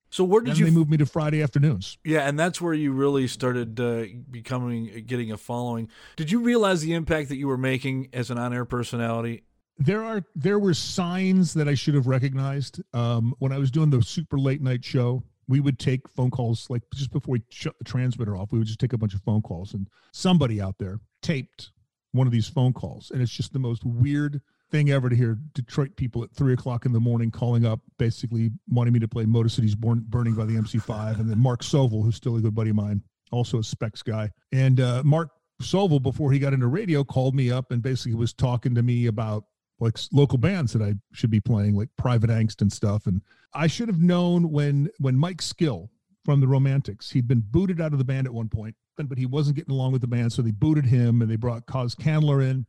[0.09, 0.65] So where did you?
[0.65, 1.97] They moved me to Friday afternoons.
[2.03, 5.89] Yeah, and that's where you really started uh, becoming getting a following.
[6.17, 9.43] Did you realize the impact that you were making as an on air personality
[9.77, 13.89] there are there were signs that I should have recognized um, when I was doing
[13.89, 15.23] the super late night show.
[15.47, 18.51] We would take phone calls like just before we shut the transmitter off.
[18.51, 21.71] We would just take a bunch of phone calls, and somebody out there taped
[22.11, 24.41] one of these phone calls, and it's just the most weird
[24.73, 28.49] thing ever to hear Detroit people at three o'clock in the morning calling up, basically
[28.67, 32.03] wanting me to play Motor City's Born, Burning by the MC5, and then Mark Sovel,
[32.03, 35.29] who's still a good buddy of mine, also a Specs guy, and uh, Mark
[35.61, 39.05] Sovel, before he got into radio, called me up and basically was talking to me
[39.05, 39.45] about
[39.79, 43.05] like local bands that I should be playing, like Private Angst and stuff.
[43.05, 43.21] And
[43.53, 45.91] I should have known when when Mike Skill
[46.25, 49.27] from the Romantics, he'd been booted out of the band at one point, but he
[49.27, 52.41] wasn't getting along with the band, so they booted him and they brought Coz Canler
[52.41, 52.65] in.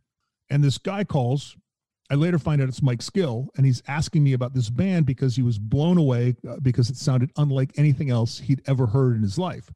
[0.51, 1.57] And this guy calls.
[2.11, 5.35] I later find out it's Mike Skill, and he's asking me about this band because
[5.37, 9.23] he was blown away uh, because it sounded unlike anything else he'd ever heard in
[9.23, 9.71] his life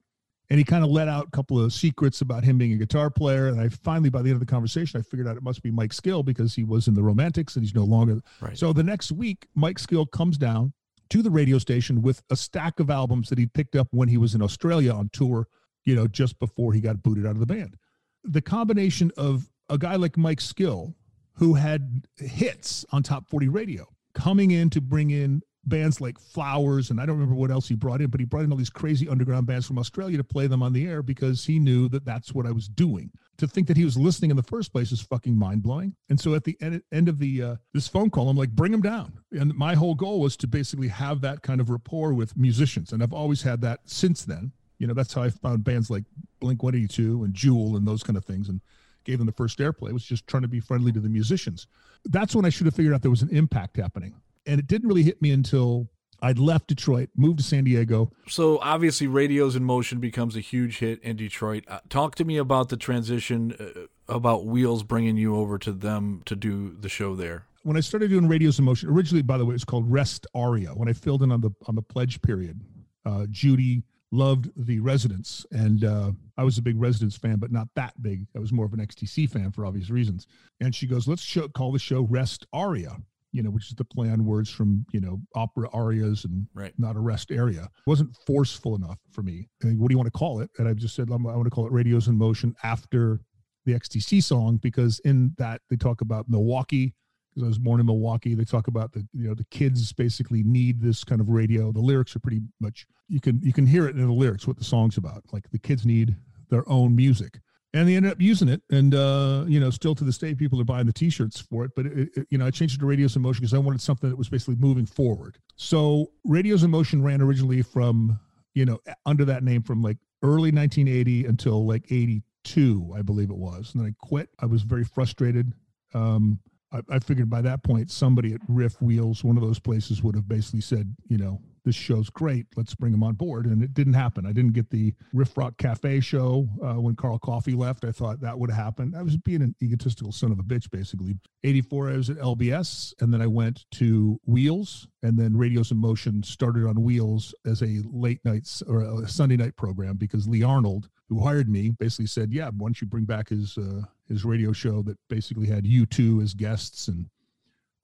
[0.50, 3.10] and he kind of let out a couple of secrets about him being a guitar
[3.10, 3.48] player.
[3.48, 5.70] And I finally, by the end of the conversation, I figured out it must be
[5.70, 8.20] Mike Skill because he was in the Romantics and he's no longer.
[8.40, 8.56] Right.
[8.56, 10.72] So the next week, Mike Skill comes down
[11.10, 14.16] to the radio station with a stack of albums that he picked up when he
[14.16, 15.46] was in Australia on tour,
[15.84, 17.76] you know, just before he got booted out of the band.
[18.24, 20.94] The combination of a guy like Mike Skill,
[21.38, 26.90] who had hits on top 40 radio, coming in to bring in bands like Flowers,
[26.90, 28.70] and I don't remember what else he brought in, but he brought in all these
[28.70, 32.04] crazy underground bands from Australia to play them on the air because he knew that
[32.04, 33.10] that's what I was doing.
[33.36, 35.94] To think that he was listening in the first place is fucking mind blowing.
[36.08, 38.74] And so at the end, end of the uh, this phone call, I'm like, bring
[38.74, 39.20] him down.
[39.30, 43.02] And my whole goal was to basically have that kind of rapport with musicians, and
[43.02, 44.52] I've always had that since then.
[44.78, 46.04] You know, that's how I found bands like
[46.40, 48.60] Blink 182 and Jewel and those kind of things, and
[49.08, 49.92] gave them the first airplay.
[49.92, 51.66] Was just trying to be friendly to the musicians.
[52.04, 54.14] That's when I should have figured out there was an impact happening
[54.48, 55.88] and it didn't really hit me until
[56.20, 58.10] I'd left Detroit, moved to San Diego.
[58.26, 61.64] So obviously, Radios in Motion becomes a huge hit in Detroit.
[61.68, 66.22] Uh, talk to me about the transition, uh, about Wheels bringing you over to them
[66.24, 67.44] to do the show there.
[67.62, 70.26] When I started doing Radios in Motion, originally, by the way, it was called Rest
[70.34, 70.70] Aria.
[70.70, 72.60] When I filled in on the on the pledge period,
[73.04, 77.68] uh, Judy loved the Residents, and uh, I was a big Residents fan, but not
[77.74, 78.26] that big.
[78.34, 80.26] I was more of an XTC fan for obvious reasons.
[80.60, 82.96] And she goes, "Let's show, call the show Rest Aria."
[83.32, 86.72] you know, which is the play on words from, you know, opera arias and right.
[86.78, 87.64] not a rest area.
[87.64, 89.48] It wasn't forceful enough for me.
[89.62, 90.50] What do you want to call it?
[90.58, 93.20] And I just said, I want to call it Radios in Motion after
[93.66, 96.94] the XTC song because in that they talk about Milwaukee
[97.38, 98.34] because I was born in Milwaukee.
[98.34, 101.72] They talk about the you know the kids basically need this kind of radio.
[101.72, 104.58] The lyrics are pretty much you can you can hear it in the lyrics what
[104.58, 105.24] the song's about.
[105.32, 106.16] Like the kids need
[106.50, 107.40] their own music
[107.74, 110.60] and they ended up using it and uh, you know still to this day people
[110.60, 112.86] are buying the t-shirts for it but it, it, you know i changed it to
[112.86, 116.70] radios in motion because i wanted something that was basically moving forward so radios in
[116.70, 118.18] motion ran originally from
[118.54, 123.36] you know under that name from like early 1980 until like 82 i believe it
[123.36, 125.52] was and then i quit i was very frustrated
[125.94, 126.38] um,
[126.72, 130.14] I, I figured by that point somebody at riff wheels one of those places would
[130.14, 132.46] have basically said you know this show's great.
[132.56, 133.46] Let's bring him on board.
[133.46, 134.26] And it didn't happen.
[134.26, 137.84] I didn't get the Riff Rock Cafe show uh, when Carl Coffey left.
[137.84, 138.94] I thought that would happen.
[138.96, 141.16] I was being an egotistical son of a bitch, basically.
[141.44, 145.78] 84, I was at LBS, and then I went to Wheels, and then Radios in
[145.78, 150.42] Motion started on Wheels as a late night or a Sunday night program because Lee
[150.42, 154.24] Arnold, who hired me, basically said, "Yeah, why don't you bring back his uh, his
[154.24, 157.06] radio show that basically had U2 as guests and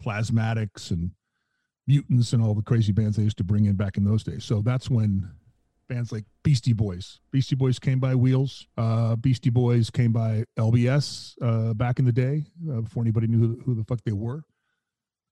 [0.02, 1.12] Plasmatics and
[1.86, 4.44] Mutants and all the crazy bands they used to bring in back in those days.
[4.44, 5.30] So that's when
[5.88, 11.34] bands like Beastie Boys, Beastie Boys came by Wheels, uh, Beastie Boys came by LBS
[11.42, 14.42] uh, back in the day uh, before anybody knew who, who, the fuck they were.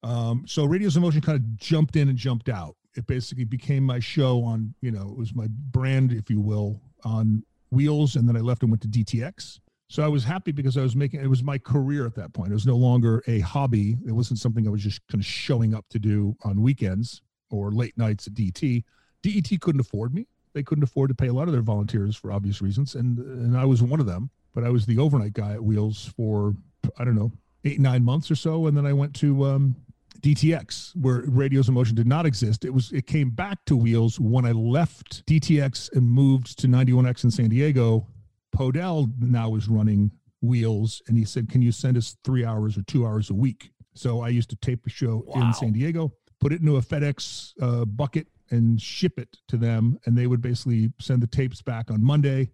[0.03, 2.77] Um, so Radios in Motion kind of jumped in and jumped out.
[2.97, 6.81] It basically became my show on, you know, it was my brand, if you will,
[7.05, 9.61] on Wheels, and then I left and went to DTX.
[9.93, 12.51] So I was happy because I was making it was my career at that point.
[12.51, 13.99] It was no longer a hobby.
[14.07, 17.71] It wasn't something I was just kind of showing up to do on weekends or
[17.73, 18.85] late nights at DET.
[19.23, 20.27] DET couldn't afford me.
[20.55, 23.55] They couldn't afford to pay a lot of their volunteers for obvious reasons, and and
[23.55, 24.31] I was one of them.
[24.55, 26.55] But I was the overnight guy at Wheels for
[26.97, 27.31] I don't know
[27.67, 29.77] eight nine months or so, and then I went to um,
[30.23, 32.65] DTX, where Radios in Motion did not exist.
[32.65, 37.25] It was it came back to Wheels when I left DTX and moved to 91X
[37.25, 38.07] in San Diego
[38.55, 42.83] Podell now is running wheels and he said, Can you send us three hours or
[42.83, 43.71] two hours a week?
[43.95, 45.43] So I used to tape a show wow.
[45.43, 49.99] in San Diego, put it into a FedEx uh, bucket and ship it to them.
[50.05, 52.51] And they would basically send the tapes back on Monday.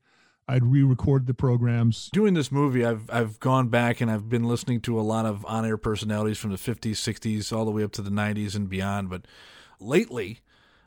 [0.51, 2.09] I'd re-record the programs.
[2.13, 5.45] Doing this movie, I've I've gone back and I've been listening to a lot of
[5.45, 9.11] on-air personalities from the 50s, 60s, all the way up to the 90s and beyond.
[9.11, 9.27] But
[9.79, 10.41] lately,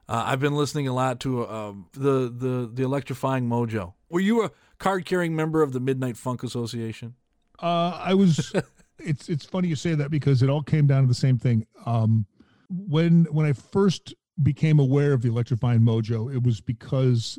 [0.09, 3.93] uh, I've been listening a lot to uh, the the the electrifying mojo.
[4.09, 7.15] Were you a card carrying member of the Midnight Funk Association?
[7.61, 8.51] Uh, I was.
[8.99, 11.65] it's it's funny you say that because it all came down to the same thing.
[11.85, 12.25] Um,
[12.69, 17.37] when when I first became aware of the electrifying mojo, it was because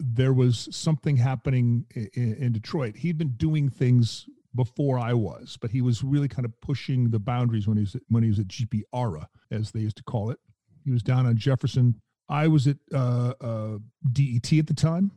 [0.00, 2.96] there was something happening in, in Detroit.
[2.96, 7.20] He'd been doing things before I was, but he was really kind of pushing the
[7.20, 10.02] boundaries when he was at, when he was at GP ARA, as they used to
[10.02, 10.38] call it.
[10.84, 12.00] He was down on Jefferson.
[12.28, 13.78] I was at uh, uh,
[14.10, 15.12] DET at the time,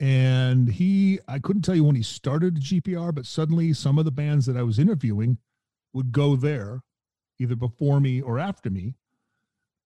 [0.00, 4.10] and he, I couldn't tell you when he started GPR, but suddenly some of the
[4.10, 5.36] bands that I was interviewing
[5.92, 6.80] would go there
[7.38, 8.94] either before me or after me.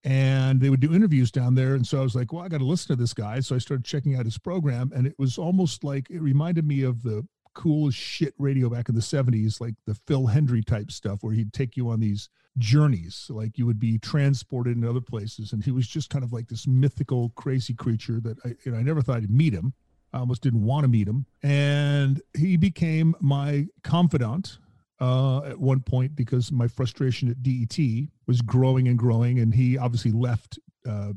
[0.05, 1.73] And they would do interviews down there.
[1.73, 3.39] And so I was like, well, I got to listen to this guy.
[3.41, 4.91] So I started checking out his program.
[4.95, 8.95] And it was almost like it reminded me of the coolest shit radio back in
[8.95, 13.25] the 70s, like the Phil hendry type stuff, where he'd take you on these journeys.
[13.29, 15.51] Like you would be transported in other places.
[15.51, 18.77] And he was just kind of like this mythical, crazy creature that I, you know,
[18.77, 19.73] I never thought I'd meet him
[20.15, 21.25] I almost didn't want to meet him.
[21.43, 24.59] And he became my confidant
[25.01, 27.77] uh, at one point because my frustration at DET
[28.25, 29.39] was growing and growing.
[29.39, 31.11] And he obviously left uh,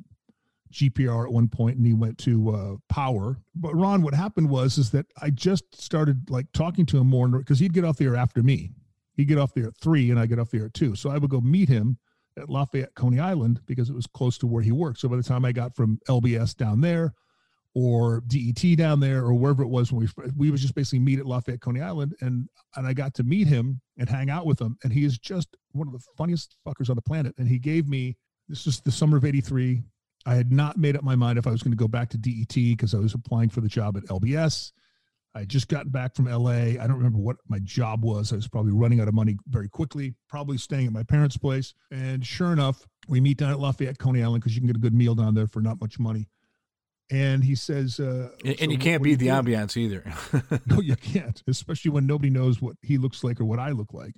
[0.73, 3.39] GPR at one point and he went to uh, Power.
[3.55, 7.29] But Ron, what happened was is that I just started like talking to him more
[7.29, 8.73] because he'd get off the air after me.
[9.15, 10.97] He'd get off there at three and I get off there at two.
[10.97, 11.99] So I would go meet him
[12.37, 14.99] at Lafayette, Coney Island because it was close to where he worked.
[14.99, 17.15] So by the time I got from LBS down there,
[17.75, 21.19] or DET down there or wherever it was when we we was just basically meet
[21.19, 24.61] at Lafayette Coney Island and and I got to meet him and hang out with
[24.61, 24.77] him.
[24.83, 27.35] And he is just one of the funniest fuckers on the planet.
[27.39, 28.17] And he gave me
[28.49, 29.83] this is the summer of 83
[30.27, 32.19] I had not made up my mind if I was going to go back to
[32.19, 34.73] DET because I was applying for the job at LBS
[35.35, 38.33] I just gotten back from LA I don't remember what my job was.
[38.33, 41.75] I was probably running out of money very quickly probably staying at my parents place.
[41.93, 44.81] And sure enough we meet down at Lafayette Coney Island because you can get a
[44.81, 46.29] good meal down there for not much money
[47.11, 50.05] and he says, uh, and, so you can't beat the ambiance either.
[50.67, 53.95] no, you can't, especially when nobody knows what he looks like or what I look
[53.95, 54.15] like.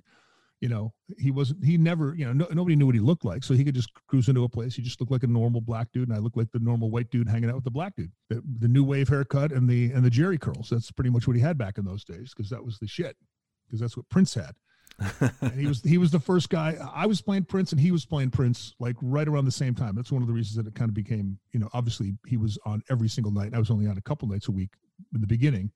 [0.59, 3.43] You know, he wasn't, he never, you know, no, nobody knew what he looked like.
[3.43, 4.75] So he could just cruise into a place.
[4.75, 6.07] He just looked like a normal black dude.
[6.07, 8.43] And I look like the normal white dude hanging out with the black dude, the,
[8.59, 10.69] the new wave haircut and the, and the Jheri curls.
[10.69, 12.33] That's pretty much what he had back in those days.
[12.35, 13.15] Cause that was the shit.
[13.71, 14.51] Cause that's what Prince had
[15.55, 16.77] he was he was the first guy.
[16.93, 19.95] I was playing Prince, and he was playing Prince like right around the same time.
[19.95, 22.57] That's one of the reasons that it kind of became, you know, obviously he was
[22.65, 23.53] on every single night.
[23.53, 24.71] I was only on a couple nights a week
[25.13, 25.71] in the beginning.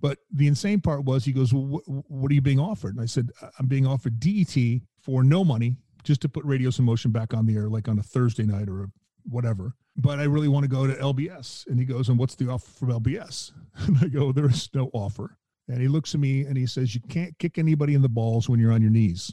[0.00, 3.02] But the insane part was he goes, well, wh- "What are you being offered?" And
[3.02, 7.10] I said, "I'm being offered DET for no money, just to put Radios in Motion
[7.10, 8.90] back on the air, like on a Thursday night or
[9.24, 11.66] whatever." But I really want to go to LBS.
[11.68, 13.52] And he goes, "And what's the offer from LBS?"
[13.86, 16.94] And I go, "There is no offer." And he looks at me and he says,
[16.94, 19.32] You can't kick anybody in the balls when you're on your knees.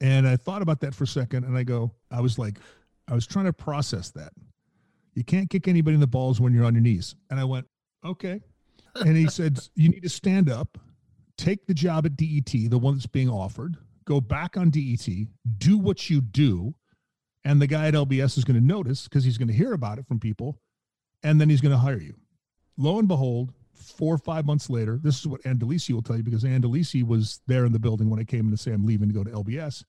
[0.00, 2.58] And I thought about that for a second and I go, I was like,
[3.08, 4.32] I was trying to process that.
[5.14, 7.14] You can't kick anybody in the balls when you're on your knees.
[7.30, 7.66] And I went,
[8.04, 8.40] Okay.
[8.96, 10.76] And he said, You need to stand up,
[11.38, 15.08] take the job at DET, the one that's being offered, go back on DET,
[15.58, 16.74] do what you do,
[17.44, 19.98] And the guy at LBS is going to notice because he's going to hear about
[19.98, 20.60] it from people,
[21.22, 22.14] and then he's going to hire you.
[22.76, 26.16] Lo and behold, four or five months later, this is what Ann Delisi will tell
[26.16, 28.72] you because Ann Delisi was there in the building when I came in to say
[28.72, 29.84] I'm leaving to go to LBS.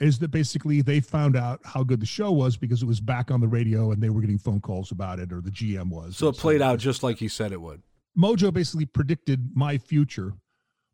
[0.00, 3.30] Is that basically they found out how good the show was because it was back
[3.30, 6.16] on the radio and they were getting phone calls about it, or the GM was.
[6.16, 7.82] So it played out just like he said it would.
[8.18, 10.34] Mojo basically predicted my future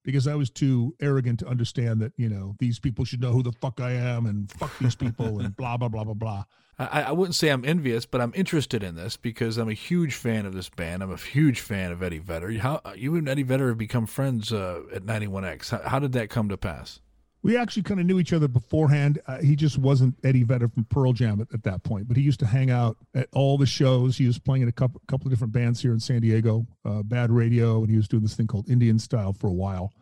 [0.08, 3.42] because I was too arrogant to understand that, you know, these people should know who
[3.42, 6.44] the fuck I am and fuck these people and blah, blah, blah, blah, blah.
[6.78, 10.14] I, I wouldn't say I'm envious, but I'm interested in this because I'm a huge
[10.14, 11.02] fan of this band.
[11.02, 12.52] I'm a huge fan of Eddie Vedder.
[12.52, 15.68] How you and Eddie Vedder have become friends uh, at 91X?
[15.68, 17.00] How, how, did that come to pass?
[17.42, 19.20] We actually kind of knew each other beforehand.
[19.26, 22.22] Uh, he just wasn't Eddie Vedder from Pearl Jam at, at, that point, but he
[22.22, 24.16] used to hang out at all the shows.
[24.18, 27.02] He was playing in a couple, couple of different bands here in San Diego, uh,
[27.02, 29.92] Bad Radio, and he was doing this thing called Indian Style for a while.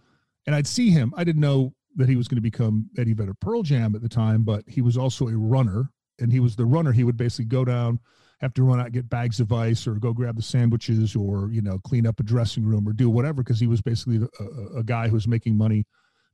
[0.46, 1.12] And I'd see him.
[1.16, 4.08] I didn't know that he was going to become Eddie Vedder Pearl Jam at the
[4.08, 6.92] time, but he was also a runner and he was the runner.
[6.92, 8.00] He would basically go down,
[8.40, 11.62] have to run out, get bags of ice, or go grab the sandwiches, or you
[11.62, 14.82] know, clean up a dressing room, or do whatever, because he was basically a, a
[14.82, 15.84] guy who was making money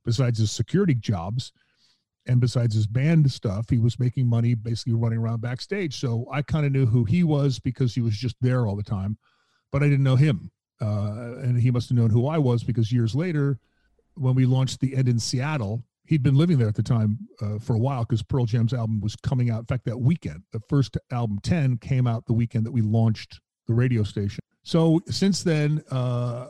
[0.05, 1.51] besides his security jobs
[2.27, 5.99] and besides his band stuff, he was making money basically running around backstage.
[5.99, 8.83] So I kind of knew who he was because he was just there all the
[8.83, 9.17] time,
[9.71, 10.51] but I didn't know him.
[10.81, 13.59] Uh, and he must have known who I was because years later,
[14.15, 17.59] when we launched the End in Seattle, he'd been living there at the time uh,
[17.59, 19.59] for a while because Pearl Jam's album was coming out.
[19.59, 23.39] In fact, that weekend, the first album 10 came out the weekend that we launched
[23.67, 24.39] the radio station.
[24.63, 26.47] So since then, uh,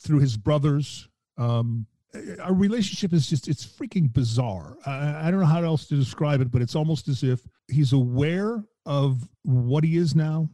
[0.00, 1.86] through his brothers, um,
[2.40, 4.76] our relationship is just, it's freaking bizarre.
[4.86, 7.92] I, I don't know how else to describe it, but it's almost as if he's
[7.92, 10.48] aware of what he is now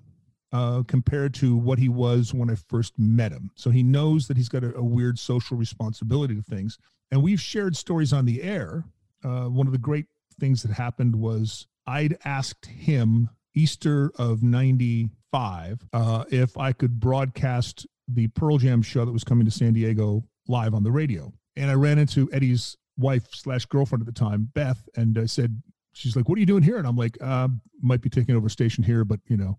[0.53, 3.51] uh, compared to what he was when I first met him.
[3.55, 6.79] So he knows that he's got a, a weird social responsibility to things.
[7.11, 8.85] And we've shared stories on the air.
[9.25, 10.07] Uh, one of the great
[10.39, 17.87] things that happened was I'd asked him Easter of 95 uh, if I could broadcast
[18.09, 21.33] the Pearl Jam show that was coming to San Diego live on the radio.
[21.57, 25.63] And I ran into Eddie's wife slash girlfriend at the time, Beth, and I said,
[25.93, 26.77] she's like, what are you doing here?
[26.77, 27.49] And I'm like, uh,
[27.81, 29.59] might be taking over station here, but you know,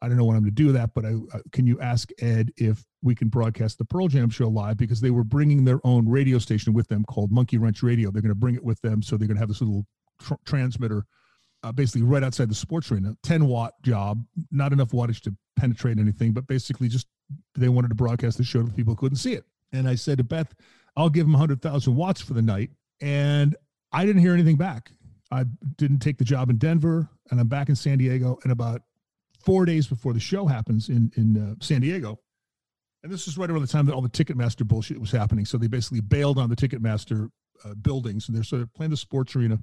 [0.00, 2.10] I don't know when I'm going to do that, but I, uh, can you ask
[2.20, 5.80] Ed if we can broadcast the Pearl Jam show live because they were bringing their
[5.84, 8.10] own radio station with them called Monkey Wrench Radio.
[8.10, 9.86] They're going to bring it with them, so they're going to have this little
[10.20, 11.04] tr- transmitter,
[11.64, 15.98] uh, basically right outside the sports arena, 10 watt job, not enough wattage to penetrate
[15.98, 17.08] anything, but basically just
[17.56, 19.44] they wanted to broadcast the show to people who couldn't see it.
[19.72, 20.54] And I said to Beth,
[20.98, 23.56] I'll give them 100,000 watts for the night, and
[23.92, 24.90] I didn't hear anything back.
[25.30, 25.44] I
[25.76, 28.82] didn't take the job in Denver, and I'm back in San Diego, and about
[29.44, 32.18] four days before the show happens in in uh, San Diego.
[33.04, 35.44] And this is right around the time that all the Ticketmaster bullshit was happening.
[35.44, 37.30] So they basically bailed on the Ticketmaster
[37.64, 39.60] uh, buildings, and they're sort of playing the sports arena.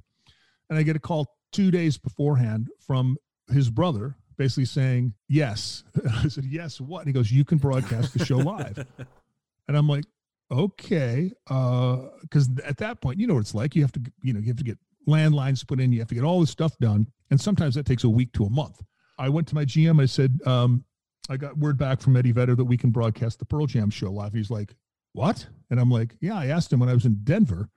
[0.69, 3.17] And I get a call two days beforehand from
[3.51, 5.83] his brother, basically saying yes.
[6.23, 6.79] I said yes.
[6.79, 6.99] What?
[6.99, 8.87] And he goes, "You can broadcast the show live."
[9.67, 10.05] and I'm like,
[10.51, 13.75] okay, because uh, at that point, you know what it's like.
[13.75, 14.77] You have to, you know, you have to get
[15.07, 15.91] landlines put in.
[15.91, 18.45] You have to get all this stuff done, and sometimes that takes a week to
[18.45, 18.81] a month.
[19.17, 20.01] I went to my GM.
[20.01, 20.83] I said, um,
[21.29, 24.11] I got word back from Eddie Vedder that we can broadcast the Pearl Jam show
[24.11, 24.33] live.
[24.33, 24.75] He's like,
[25.13, 25.47] what?
[25.69, 27.69] And I'm like, yeah, I asked him when I was in Denver.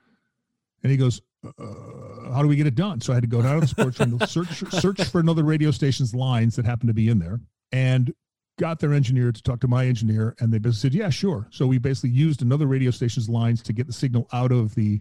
[0.82, 3.00] And he goes, uh, how do we get it done?
[3.00, 5.70] So I had to go down to the sports room, search, search for another radio
[5.70, 7.40] station's lines that happened to be in there
[7.72, 8.12] and
[8.58, 10.36] got their engineer to talk to my engineer.
[10.40, 11.48] And they basically said, yeah, sure.
[11.50, 15.00] So we basically used another radio station's lines to get the signal out of the,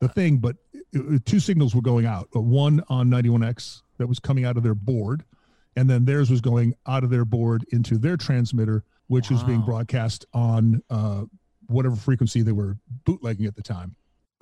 [0.00, 0.56] the thing, but
[0.92, 4.62] it, it, two signals were going out, one on 91X that was coming out of
[4.62, 5.24] their board
[5.78, 9.36] and then theirs was going out of their board into their transmitter, which wow.
[9.36, 11.22] was being broadcast on uh,
[11.68, 13.94] whatever frequency they were bootlegging at the time.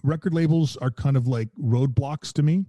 [0.03, 2.65] Record labels are kind of like roadblocks to me.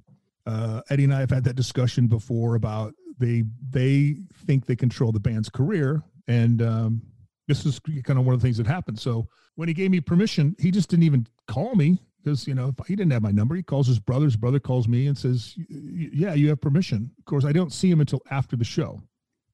[0.45, 5.11] Uh, Eddie and I have had that discussion before about they they think they control
[5.11, 7.01] the band's career, and um,
[7.47, 8.99] this is kind of one of the things that happened.
[8.99, 12.73] So when he gave me permission, he just didn't even call me because you know
[12.87, 13.55] he didn't have my number.
[13.55, 14.25] He calls his brother.
[14.25, 17.89] His brother calls me and says, "Yeah, you have permission." Of course, I don't see
[17.89, 19.01] him until after the show.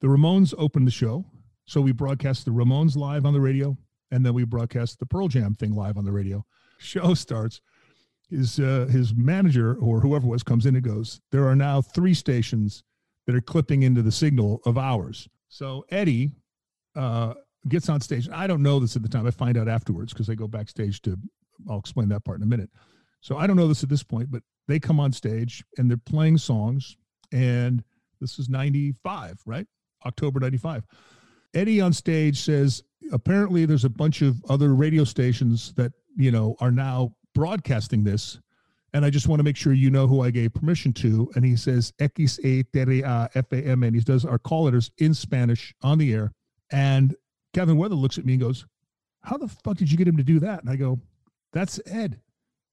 [0.00, 1.24] The Ramones opened the show,
[1.66, 3.76] so we broadcast the Ramones live on the radio,
[4.10, 6.44] and then we broadcast the Pearl Jam thing live on the radio.
[6.78, 7.60] Show starts.
[8.28, 11.20] His uh, his manager or whoever was comes in and goes.
[11.30, 12.82] There are now three stations
[13.26, 15.28] that are clipping into the signal of ours.
[15.48, 16.32] So Eddie
[16.96, 17.34] uh,
[17.68, 18.28] gets on stage.
[18.30, 19.26] I don't know this at the time.
[19.26, 21.18] I find out afterwards because I go backstage to
[21.68, 22.70] I'll explain that part in a minute.
[23.20, 25.96] So I don't know this at this point, but they come on stage and they're
[25.96, 26.96] playing songs,
[27.32, 27.82] and
[28.20, 29.66] this is 95, right?
[30.04, 30.84] October 95.
[31.54, 32.82] Eddie on stage says,
[33.12, 38.38] apparently there's a bunch of other radio stations that, you know, are now broadcasting this.
[38.94, 41.28] And I just want to make sure you know who I gave permission to.
[41.34, 43.92] And he says X A T A F A M N.
[43.92, 46.32] He does our call letters in Spanish on the air.
[46.70, 47.14] And
[47.52, 48.64] Kevin Weather looks at me and goes,
[49.22, 50.60] How the fuck did you get him to do that?
[50.62, 51.00] And I go,
[51.52, 52.20] That's Ed.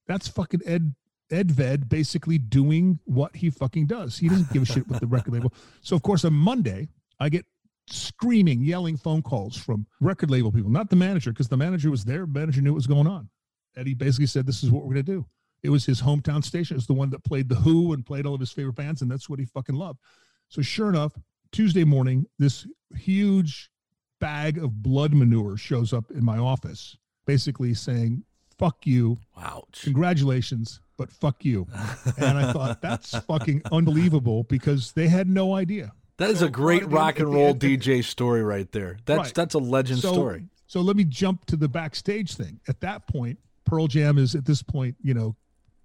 [0.06, 0.94] That's fucking Ed
[1.32, 4.16] Ed Ved basically doing what he fucking does.
[4.16, 5.52] He doesn't give a shit with the record label.
[5.82, 7.44] So of course on Monday, I get
[7.88, 12.04] screaming, yelling phone calls from record label people, not the manager, because the manager was
[12.04, 12.26] there.
[12.26, 13.28] Manager knew what was going on.
[13.76, 15.26] Eddie basically said, This is what we're gonna do.
[15.62, 16.74] It was his hometown station.
[16.74, 19.02] It was the one that played The Who and played all of his favorite bands,
[19.02, 20.00] and that's what he fucking loved.
[20.48, 21.12] So sure enough,
[21.52, 23.70] Tuesday morning, this huge
[24.18, 26.96] bag of blood manure shows up in my office,
[27.26, 28.24] basically saying,
[28.58, 29.18] fuck you.
[29.36, 29.64] Wow.
[29.82, 31.66] Congratulations, but fuck you.
[32.18, 35.92] and I thought, that's fucking unbelievable because they had no idea.
[36.18, 38.98] That is So a great rock and roll DJ story right there.
[39.06, 39.34] That's Right.
[39.34, 40.44] that's a legend so, story.
[40.66, 42.60] So let me jump to the backstage thing.
[42.68, 45.34] At that point, Pearl Jam is at this point, you know,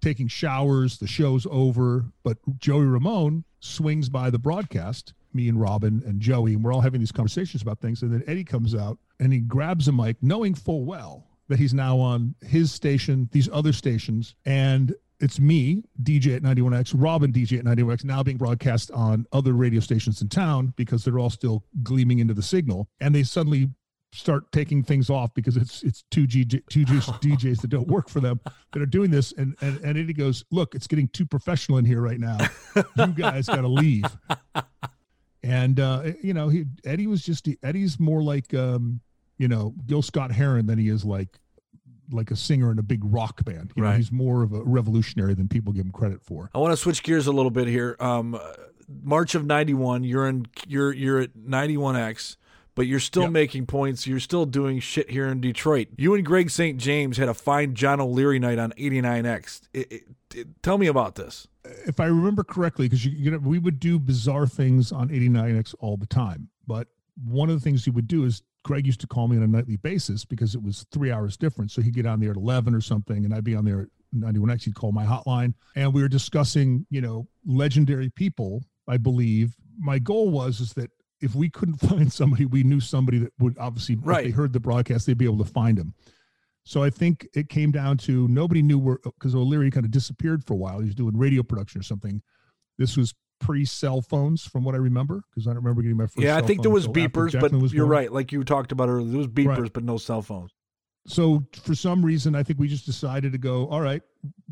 [0.00, 0.98] taking showers.
[0.98, 5.14] The show's over, but Joey Ramone swings by the broadcast.
[5.34, 8.02] Me and Robin and Joey, and we're all having these conversations about things.
[8.02, 11.74] And then Eddie comes out and he grabs a mic, knowing full well that he's
[11.74, 17.58] now on his station, these other stations, and it's me, DJ at 91X, Robin, DJ
[17.58, 21.64] at 91X, now being broadcast on other radio stations in town because they're all still
[21.82, 22.88] gleaming into the signal.
[23.00, 23.70] And they suddenly
[24.12, 28.08] start taking things off because it's it's two G two G DJs that don't work
[28.08, 28.40] for them
[28.72, 29.32] that are doing this.
[29.32, 32.38] And and and Eddie goes, look, it's getting too professional in here right now.
[32.96, 34.04] You guys got to leave.
[35.42, 39.00] And uh, you know, he Eddie was just Eddie's more like um,
[39.38, 41.38] you know Gil Scott Heron than he is like
[42.10, 43.72] like a singer in a big rock band.
[43.76, 43.96] You know, Right.
[43.98, 46.50] he's more of a revolutionary than people give him credit for.
[46.54, 47.96] I want to switch gears a little bit here.
[48.00, 48.38] Um,
[49.02, 52.36] March of '91, you're in you're you're at 91X,
[52.78, 53.32] but you're still Yep.
[53.32, 54.06] making points.
[54.06, 55.88] You're still doing shit here in Detroit.
[55.98, 56.78] You and Greg St.
[56.78, 59.60] James had a fine John O'Leary night on 89X.
[59.74, 60.02] It, it,
[60.34, 61.46] it- tell me about this.
[61.86, 65.74] if I remember correctly, because you, you know, we would do bizarre things on 89X
[65.80, 66.48] all the time.
[66.66, 66.88] But
[67.24, 69.46] one of the things he would do is Greg used to call me on a
[69.46, 71.70] nightly basis because it was three hours different.
[71.70, 73.88] So he'd get on there at 11 or something, and I'd be on there at
[74.16, 74.62] 91X.
[74.64, 78.62] He'd call my hotline, and we were discussing, you know, legendary people.
[78.86, 80.90] I believe my goal was is that
[81.20, 84.20] if we couldn't find somebody, we knew somebody that would obviously, Right.
[84.20, 85.94] if they heard the broadcast, they'd be able to find him.
[86.64, 90.44] So I think it came down to nobody knew where because O'Leary kind of disappeared
[90.44, 90.80] for a while.
[90.80, 92.20] He was doing radio production or something.
[92.76, 96.04] This was pre cell phones, from what I remember, because I don't remember getting my
[96.06, 96.18] first.
[96.20, 97.90] yeah, I think there was beepers, but was you're born.
[97.96, 98.12] right.
[98.12, 99.72] Like you talked about earlier, there was beepers, Right.
[99.72, 100.50] but no cell phones.
[101.06, 103.66] So for some reason, I think we just decided to go.
[103.68, 104.02] All right,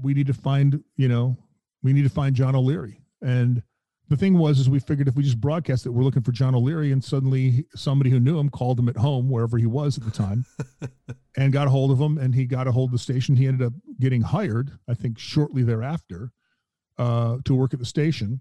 [0.00, 0.82] we need to find.
[0.96, 1.36] You know,
[1.82, 2.98] we need to find John O'Leary.
[3.20, 3.62] And
[4.08, 6.54] the thing was, is we figured if we just broadcast it, we're looking for John
[6.54, 10.04] O'Leary, and suddenly somebody who knew him called him at home, wherever he was at
[10.04, 10.44] the time,
[11.36, 13.34] and got a hold of him, and he got a hold of the station.
[13.36, 16.30] He ended up getting hired, I think, shortly thereafter,
[16.98, 18.40] uh, to work at the station.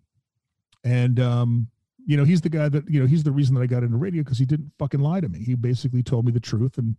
[0.83, 1.67] And um,
[2.05, 3.97] you know, he's the guy that you know he's the reason that I got into
[3.97, 5.39] radio because he didn't fucking lie to me.
[5.39, 6.95] He basically told me the truth and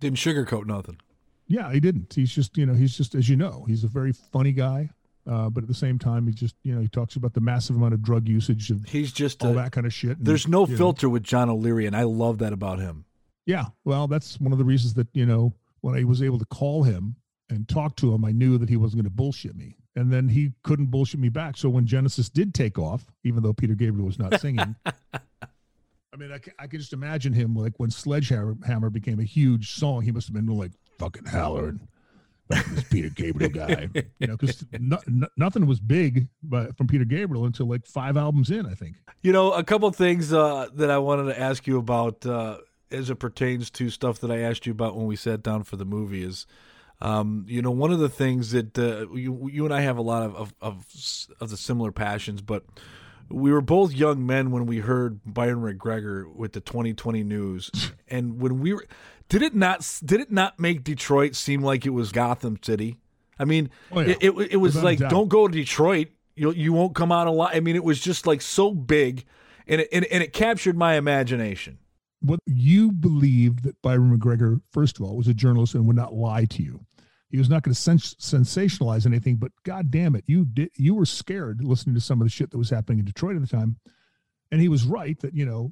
[0.00, 0.98] Didn't sugarcoat nothing.
[1.46, 2.14] yeah, he didn't.
[2.14, 4.88] He's just, you know, he's just, as you know, he's a very funny guy.
[5.28, 7.76] Uh, but at the same time, he just, you know, he talks about the massive
[7.76, 10.18] amount of drug usage and He's just all a, that kind of shit.
[10.18, 13.04] And, There's no you know, filter with John O'Leary, and I love that about him.
[13.46, 13.66] yeah.
[13.84, 16.82] Well, that's one of the reasons that, you know, when I was able to call
[16.84, 17.16] him
[17.48, 19.76] and talk to him, I knew that he wasn't going to bullshit me.
[19.96, 21.56] And then he couldn't bullshit me back.
[21.56, 24.76] So when Genesis did take off, even though Peter Gabriel was not singing,
[25.12, 29.72] I mean, I, I can just imagine him like when Sledgehammer Hammer became a huge
[29.72, 31.80] song, he must have been like fucking hollering.
[32.50, 33.88] This Peter Gabriel guy,
[34.18, 38.16] you know, because no, no, nothing was big but from Peter Gabriel until like five
[38.16, 38.96] albums in, I think.
[39.22, 42.58] You know, a couple things uh, that I wanted to ask you about uh,
[42.90, 45.76] as it pertains to stuff that I asked you about when we sat down for
[45.76, 46.46] the movie is,
[47.00, 50.02] um, you know, one of the things that uh, you, you and I have a
[50.02, 50.86] lot of, of, of,
[51.40, 52.64] of the similar passions, but
[53.28, 57.70] we were both young men when we heard Byron McGregor with the 2020 news.
[58.08, 58.86] and when we were,
[59.30, 62.98] did it not, did it not make Detroit seem like it was Gotham City?
[63.38, 64.16] I mean, Oh, yeah.
[64.20, 66.08] it, it, it was Without like, don't go to Detroit.
[66.36, 67.52] You you won't come out alive.
[67.54, 69.24] I mean, it was just like so big,
[69.66, 71.78] and it and, and it captured my imagination.
[72.20, 76.12] What you believed that Byron McGregor, first of all, was a journalist and would not
[76.14, 76.84] lie to you.
[77.30, 80.70] He was not going to sens- sensationalize anything, but God damn it, you did.
[80.76, 83.42] You were scared listening to some of the shit that was happening in Detroit at
[83.42, 83.76] the time,
[84.50, 85.70] and he was right that you know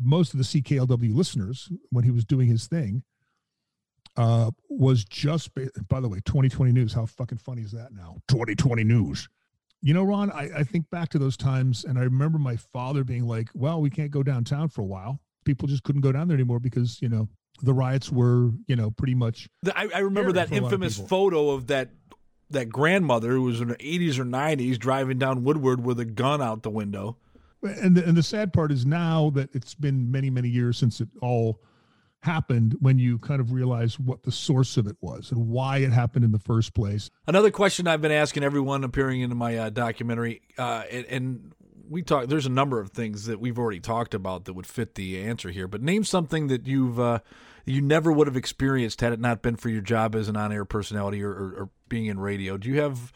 [0.00, 3.02] most of the CKLW listeners when he was doing his thing
[4.16, 5.50] uh, was just.
[5.88, 6.92] By the way, 2020 news.
[6.92, 8.16] How fucking funny is that now?
[8.28, 9.28] 2020 news.
[9.82, 13.04] You know, Ron, I, I think back to those times, and I remember my father
[13.04, 15.20] being like, "Well, we can't go downtown for a while.
[15.44, 17.28] People just couldn't go down there anymore because you know
[17.62, 21.50] the riots were, you know, pretty much I, I remember that lot of infamous photo
[21.50, 21.90] of that
[22.50, 26.40] that grandmother who was in her 80s or 90s driving down Woodward with a gun
[26.40, 27.16] out the window.
[27.62, 31.00] And the, and the sad part is now that it's been many many years since
[31.00, 31.60] it all
[32.20, 35.92] happened when you kind of realize what the source of it was and why it
[35.92, 37.10] happened in the first place.
[37.26, 41.52] Another question I've been asking everyone appearing in my uh, documentary, uh, and, and
[41.88, 42.26] we talk.
[42.26, 45.50] There's a number of things that we've already talked about that would fit the answer
[45.50, 45.68] here.
[45.68, 47.20] But name something that you've uh,
[47.64, 50.64] you never would have experienced had it not been for your job as an on-air
[50.64, 52.56] personality or, or, or being in radio.
[52.56, 53.12] Do you have?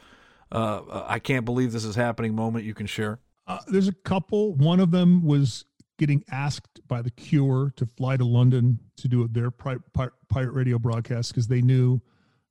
[0.53, 2.35] Uh, I can't believe this is happening.
[2.35, 3.21] Moment you can share.
[3.51, 4.55] Uh, there's a couple.
[4.55, 5.65] One of them was
[5.99, 10.13] getting asked by the Cure to fly to London to do their pirate
[10.53, 12.01] radio broadcast because they knew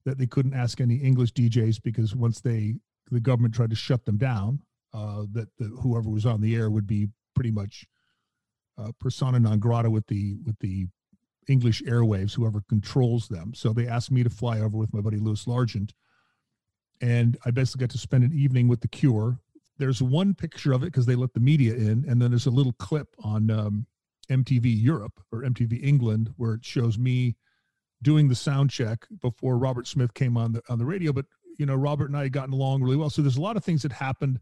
[0.03, 2.75] that they couldn't ask any English DJs because once they
[3.11, 4.59] the government tried to shut them down,
[4.93, 7.85] uh, that the, whoever was on the air would be pretty much
[8.77, 10.85] uh, persona non grata with the with the
[11.47, 13.53] English airwaves, whoever controls them.
[13.55, 15.91] So they asked me to fly over with my buddy Lewis Largent,
[16.99, 19.39] and I basically got to spend an evening with the Cure.
[19.79, 22.51] There's one picture of it because they let the media in, and then there's a
[22.51, 23.87] little clip on um,
[24.29, 27.35] MTV Europe or MTV England where it shows me
[28.01, 31.11] doing the sound check before Robert Smith came on the on the radio.
[31.11, 31.25] But
[31.57, 33.09] you know, Robert and I had gotten along really well.
[33.09, 34.39] So there's a lot of things that happened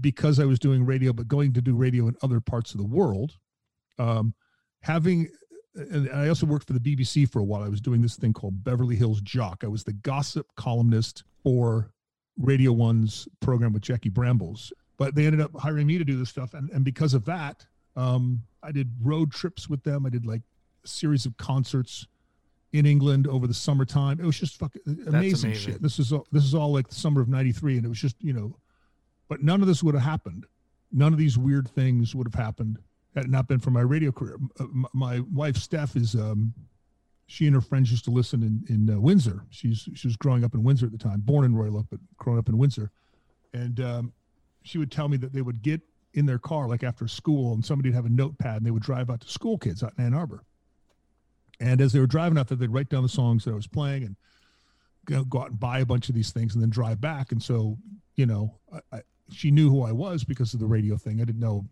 [0.00, 2.86] because I was doing radio, but going to do radio in other parts of the
[2.86, 3.36] world.
[3.98, 4.34] Um,
[4.82, 5.28] having,
[5.74, 7.62] and I also worked for the BBC for a while.
[7.62, 9.64] I was doing this thing called Beverly Hills Jock.
[9.64, 11.90] I was the gossip columnist for
[12.38, 14.72] Radio One's program with Jackie Brambles.
[14.96, 17.66] But they ended up hiring me to do this stuff, and and because of that,
[17.96, 20.06] um, I did road trips with them.
[20.06, 20.42] I did like
[20.84, 22.06] a series of concerts
[22.72, 24.18] in England over the summertime.
[24.20, 25.52] It was just fucking amazing, amazing.
[25.54, 25.82] shit.
[25.82, 28.16] This is all, this is all like the summer of '93, and it was just
[28.20, 28.56] you know
[29.28, 30.46] but none of this would have happened.
[30.90, 32.78] None of these weird things would have happened
[33.14, 34.38] had it not been for my radio career.
[34.58, 36.54] Uh, my wife, Steph, is um,
[37.28, 39.44] she and her friends used to listen in in uh, Windsor.
[39.50, 42.00] She's she was growing up in Windsor at the time, born in Royal Oak, but
[42.16, 42.90] growing up in Windsor,
[43.52, 44.12] and um,
[44.62, 45.80] she would tell me that they would get
[46.14, 49.10] in their car like after school, and somebody'd have a notepad, and they would drive
[49.10, 50.42] out to school kids out in Ann Arbor.
[51.60, 53.66] And as they were driving out there, they'd write down the songs that I was
[53.66, 54.16] playing and
[55.04, 57.32] go, go out and buy a bunch of these things and then drive back.
[57.32, 57.76] And so,
[58.14, 58.54] you know,
[58.92, 61.20] I, she knew who I was because of the radio thing.
[61.20, 61.66] I didn't know,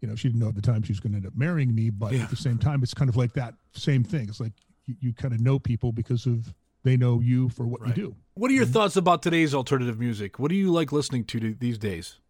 [0.00, 1.74] you know, she didn't know at the time she was going to end up marrying
[1.74, 1.90] me.
[1.90, 2.24] But yeah.
[2.24, 4.28] at the same time, it's kind of like that same thing.
[4.28, 4.52] It's like
[4.86, 7.96] you, you kind of know people because of they know you for what right.
[7.96, 8.16] you do.
[8.34, 10.38] What are your thoughts about today's alternative music?
[10.38, 12.20] What do you like listening to these days?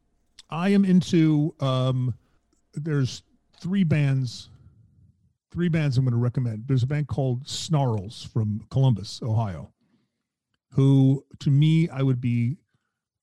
[0.48, 1.54] I am into.
[1.60, 2.14] Um,
[2.72, 3.22] there's
[3.60, 4.50] three bands.
[5.50, 6.64] Three bands I'm going to recommend.
[6.66, 9.72] There's a band called Snarls from Columbus, Ohio,
[10.72, 12.56] who to me I would be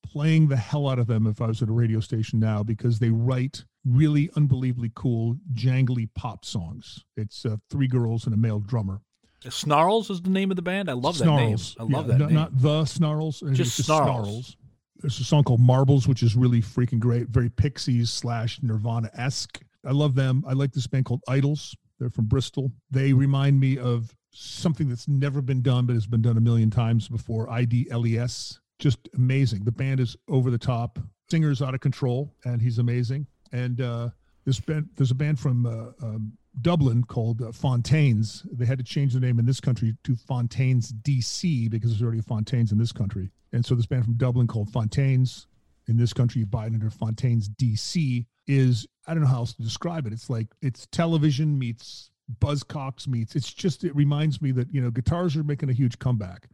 [0.05, 2.99] playing the hell out of them if I was at a radio station now because
[2.99, 7.03] they write really unbelievably cool, jangly pop songs.
[7.17, 9.01] It's uh, three girls and a male drummer.
[9.49, 10.89] Snarls is the name of the band.
[10.89, 11.75] I love snarls.
[11.75, 11.95] that name.
[11.95, 12.35] I love yeah, that name.
[12.35, 13.39] Not the Snarls.
[13.39, 14.27] Just, just snarls.
[14.27, 14.57] snarls.
[15.01, 17.27] There's a song called Marbles, which is really freaking great.
[17.29, 19.59] Very Pixies slash Nirvana esque.
[19.83, 20.43] I love them.
[20.47, 21.75] I like this band called Idles.
[21.99, 22.71] They're from Bristol.
[22.91, 26.69] They remind me of something that's never been done, but has been done a million
[26.69, 27.47] times before.
[27.47, 29.63] IDLES just amazing.
[29.63, 30.99] The band is over the top.
[31.29, 33.27] Singer's out of control, and he's amazing.
[33.53, 34.09] And uh,
[34.43, 38.45] this band, there's a band from uh, um, Dublin called uh, Fontaines.
[38.51, 42.19] They had to change the name in this country to Fontaines DC because there's already
[42.19, 43.29] a Fontaines in this country.
[43.53, 45.47] And so this band from Dublin called Fontaines.
[45.87, 48.25] In this country, you buy it under Fontaines DC.
[48.47, 50.13] Is I don't know how else to describe it.
[50.13, 53.35] It's like it's television meets Buzzcocks meets.
[53.35, 56.47] It's just it reminds me that you know guitars are making a huge comeback.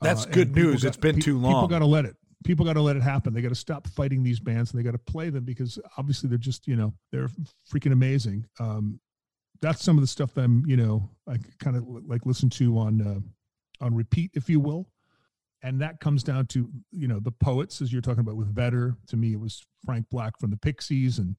[0.00, 0.82] That's uh, good news.
[0.82, 1.52] Got, it's been pe- too long.
[1.52, 2.16] People got to let it.
[2.44, 3.32] People got to let it happen.
[3.32, 6.28] They got to stop fighting these bands and they got to play them because obviously
[6.28, 7.28] they're just you know they're
[7.70, 8.46] freaking amazing.
[8.58, 9.00] Um,
[9.60, 12.78] that's some of the stuff that I'm you know I kind of like listen to
[12.78, 14.88] on uh, on repeat, if you will.
[15.62, 18.96] And that comes down to you know the poets, as you're talking about with Vedder.
[19.08, 21.36] To me, it was Frank Black from the Pixies and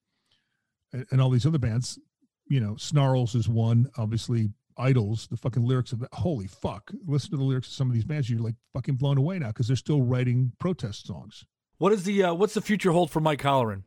[1.12, 2.00] and all these other bands.
[2.48, 3.90] You know, Snarls is one.
[3.98, 6.14] Obviously, Idles, the fucking lyrics of that.
[6.14, 6.92] Holy fuck!
[7.06, 8.30] Listen to the lyrics of some of these bands.
[8.30, 11.46] You're like fucking blown away now because they're still writing protest songs.
[11.78, 13.84] What is the uh, what's the future hold for Mike Halloran?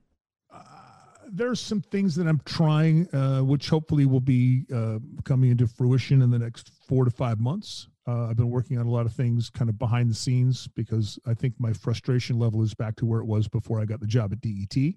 [1.31, 6.23] There's some things that I'm trying, uh, which hopefully will be uh, coming into fruition
[6.23, 7.89] in the next four to five months.
[8.07, 11.19] Uh, I've been working on a lot of things kind of behind the scenes because
[11.27, 14.07] I think my frustration level is back to where it was before I got the
[14.07, 14.95] job at DET.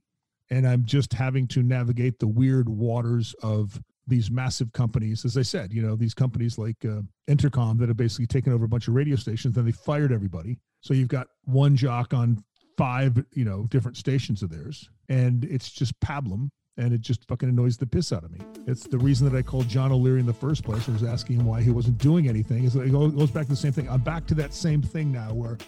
[0.49, 5.41] And I'm just having to navigate the weird waters of these massive companies, as I
[5.41, 8.88] said, you know, these companies like uh, Entercom that have basically taken over a bunch
[8.88, 10.59] of radio stations, then they fired everybody.
[10.82, 12.43] So you've got one jock on
[12.82, 17.47] five, you know, different stations of theirs, and it's just pablum, and it just fucking
[17.47, 18.39] annoys the piss out of me.
[18.65, 20.89] It's the reason that I called John O'Leary in the first place.
[20.89, 22.63] I was asking him why he wasn't doing anything.
[22.63, 23.88] Is it goes back to the same thing.
[23.88, 25.59] I'm back to that same thing now, where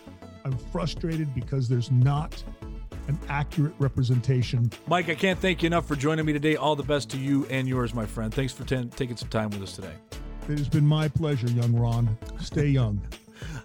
[0.43, 2.43] I'm frustrated because there's not
[3.07, 4.72] an accurate representation.
[4.88, 6.55] Mike, I can't thank you enough for joining me today.
[6.55, 8.34] All the best to you and yours, my friend.
[8.34, 9.93] Thanks for ten- taking some time with us today.
[10.49, 12.18] It has been my pleasure, young Ron.
[12.39, 12.99] Stay young,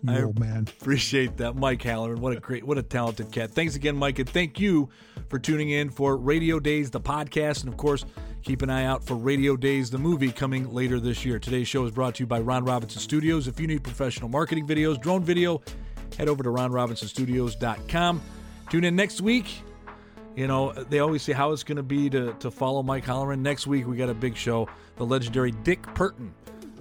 [0.03, 0.67] you I- old man.
[0.81, 2.21] Appreciate that, Mike Halloran.
[2.21, 3.51] What a great, what a talented cat.
[3.51, 4.89] Thanks again, Mike, and thank you
[5.29, 8.05] for tuning in for Radio Dayz, the podcast, and of course,
[8.43, 11.39] keep an eye out for Radio Dayz, the movie, coming later this year.
[11.39, 13.47] Today's show is brought to you by Ron Robinson Studios.
[13.49, 15.61] If you need professional marketing videos, drone video,
[16.17, 18.23] head over to ronrobinsonstudios.com.
[18.71, 19.47] Tune in next week.
[20.37, 23.43] You know, they always say how it's going to be to, to follow Mike Halloran.
[23.43, 26.33] Next week, we got a big show, the legendary Dick Purtan.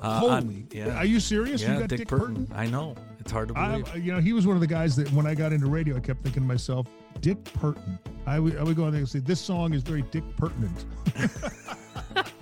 [0.01, 0.97] Uh, Holy, on- yeah.
[0.97, 1.61] are you serious?
[1.61, 2.47] Yeah, you got Dick, Dick, Purtan.
[2.47, 2.55] Purtan?
[2.55, 2.95] I know.
[3.19, 3.89] It's hard to believe.
[3.93, 5.97] I, you know, he was one of the guys that when I got into radio,
[5.97, 6.87] I kept thinking to myself,
[7.19, 7.99] Dick Purtan.
[8.25, 10.85] I would, I would go on there and say, this song is very Dick pertinent.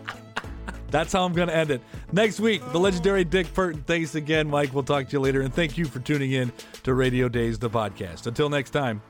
[0.91, 1.81] That's how I'm going to end it.
[2.11, 3.83] Next week, the legendary Dick Purtan.
[3.85, 4.73] Thanks again, Mike.
[4.73, 5.41] We'll talk to you later.
[5.41, 6.51] And thank you for tuning in
[6.83, 8.27] to Radio Dayz, the podcast.
[8.27, 9.01] Until next time.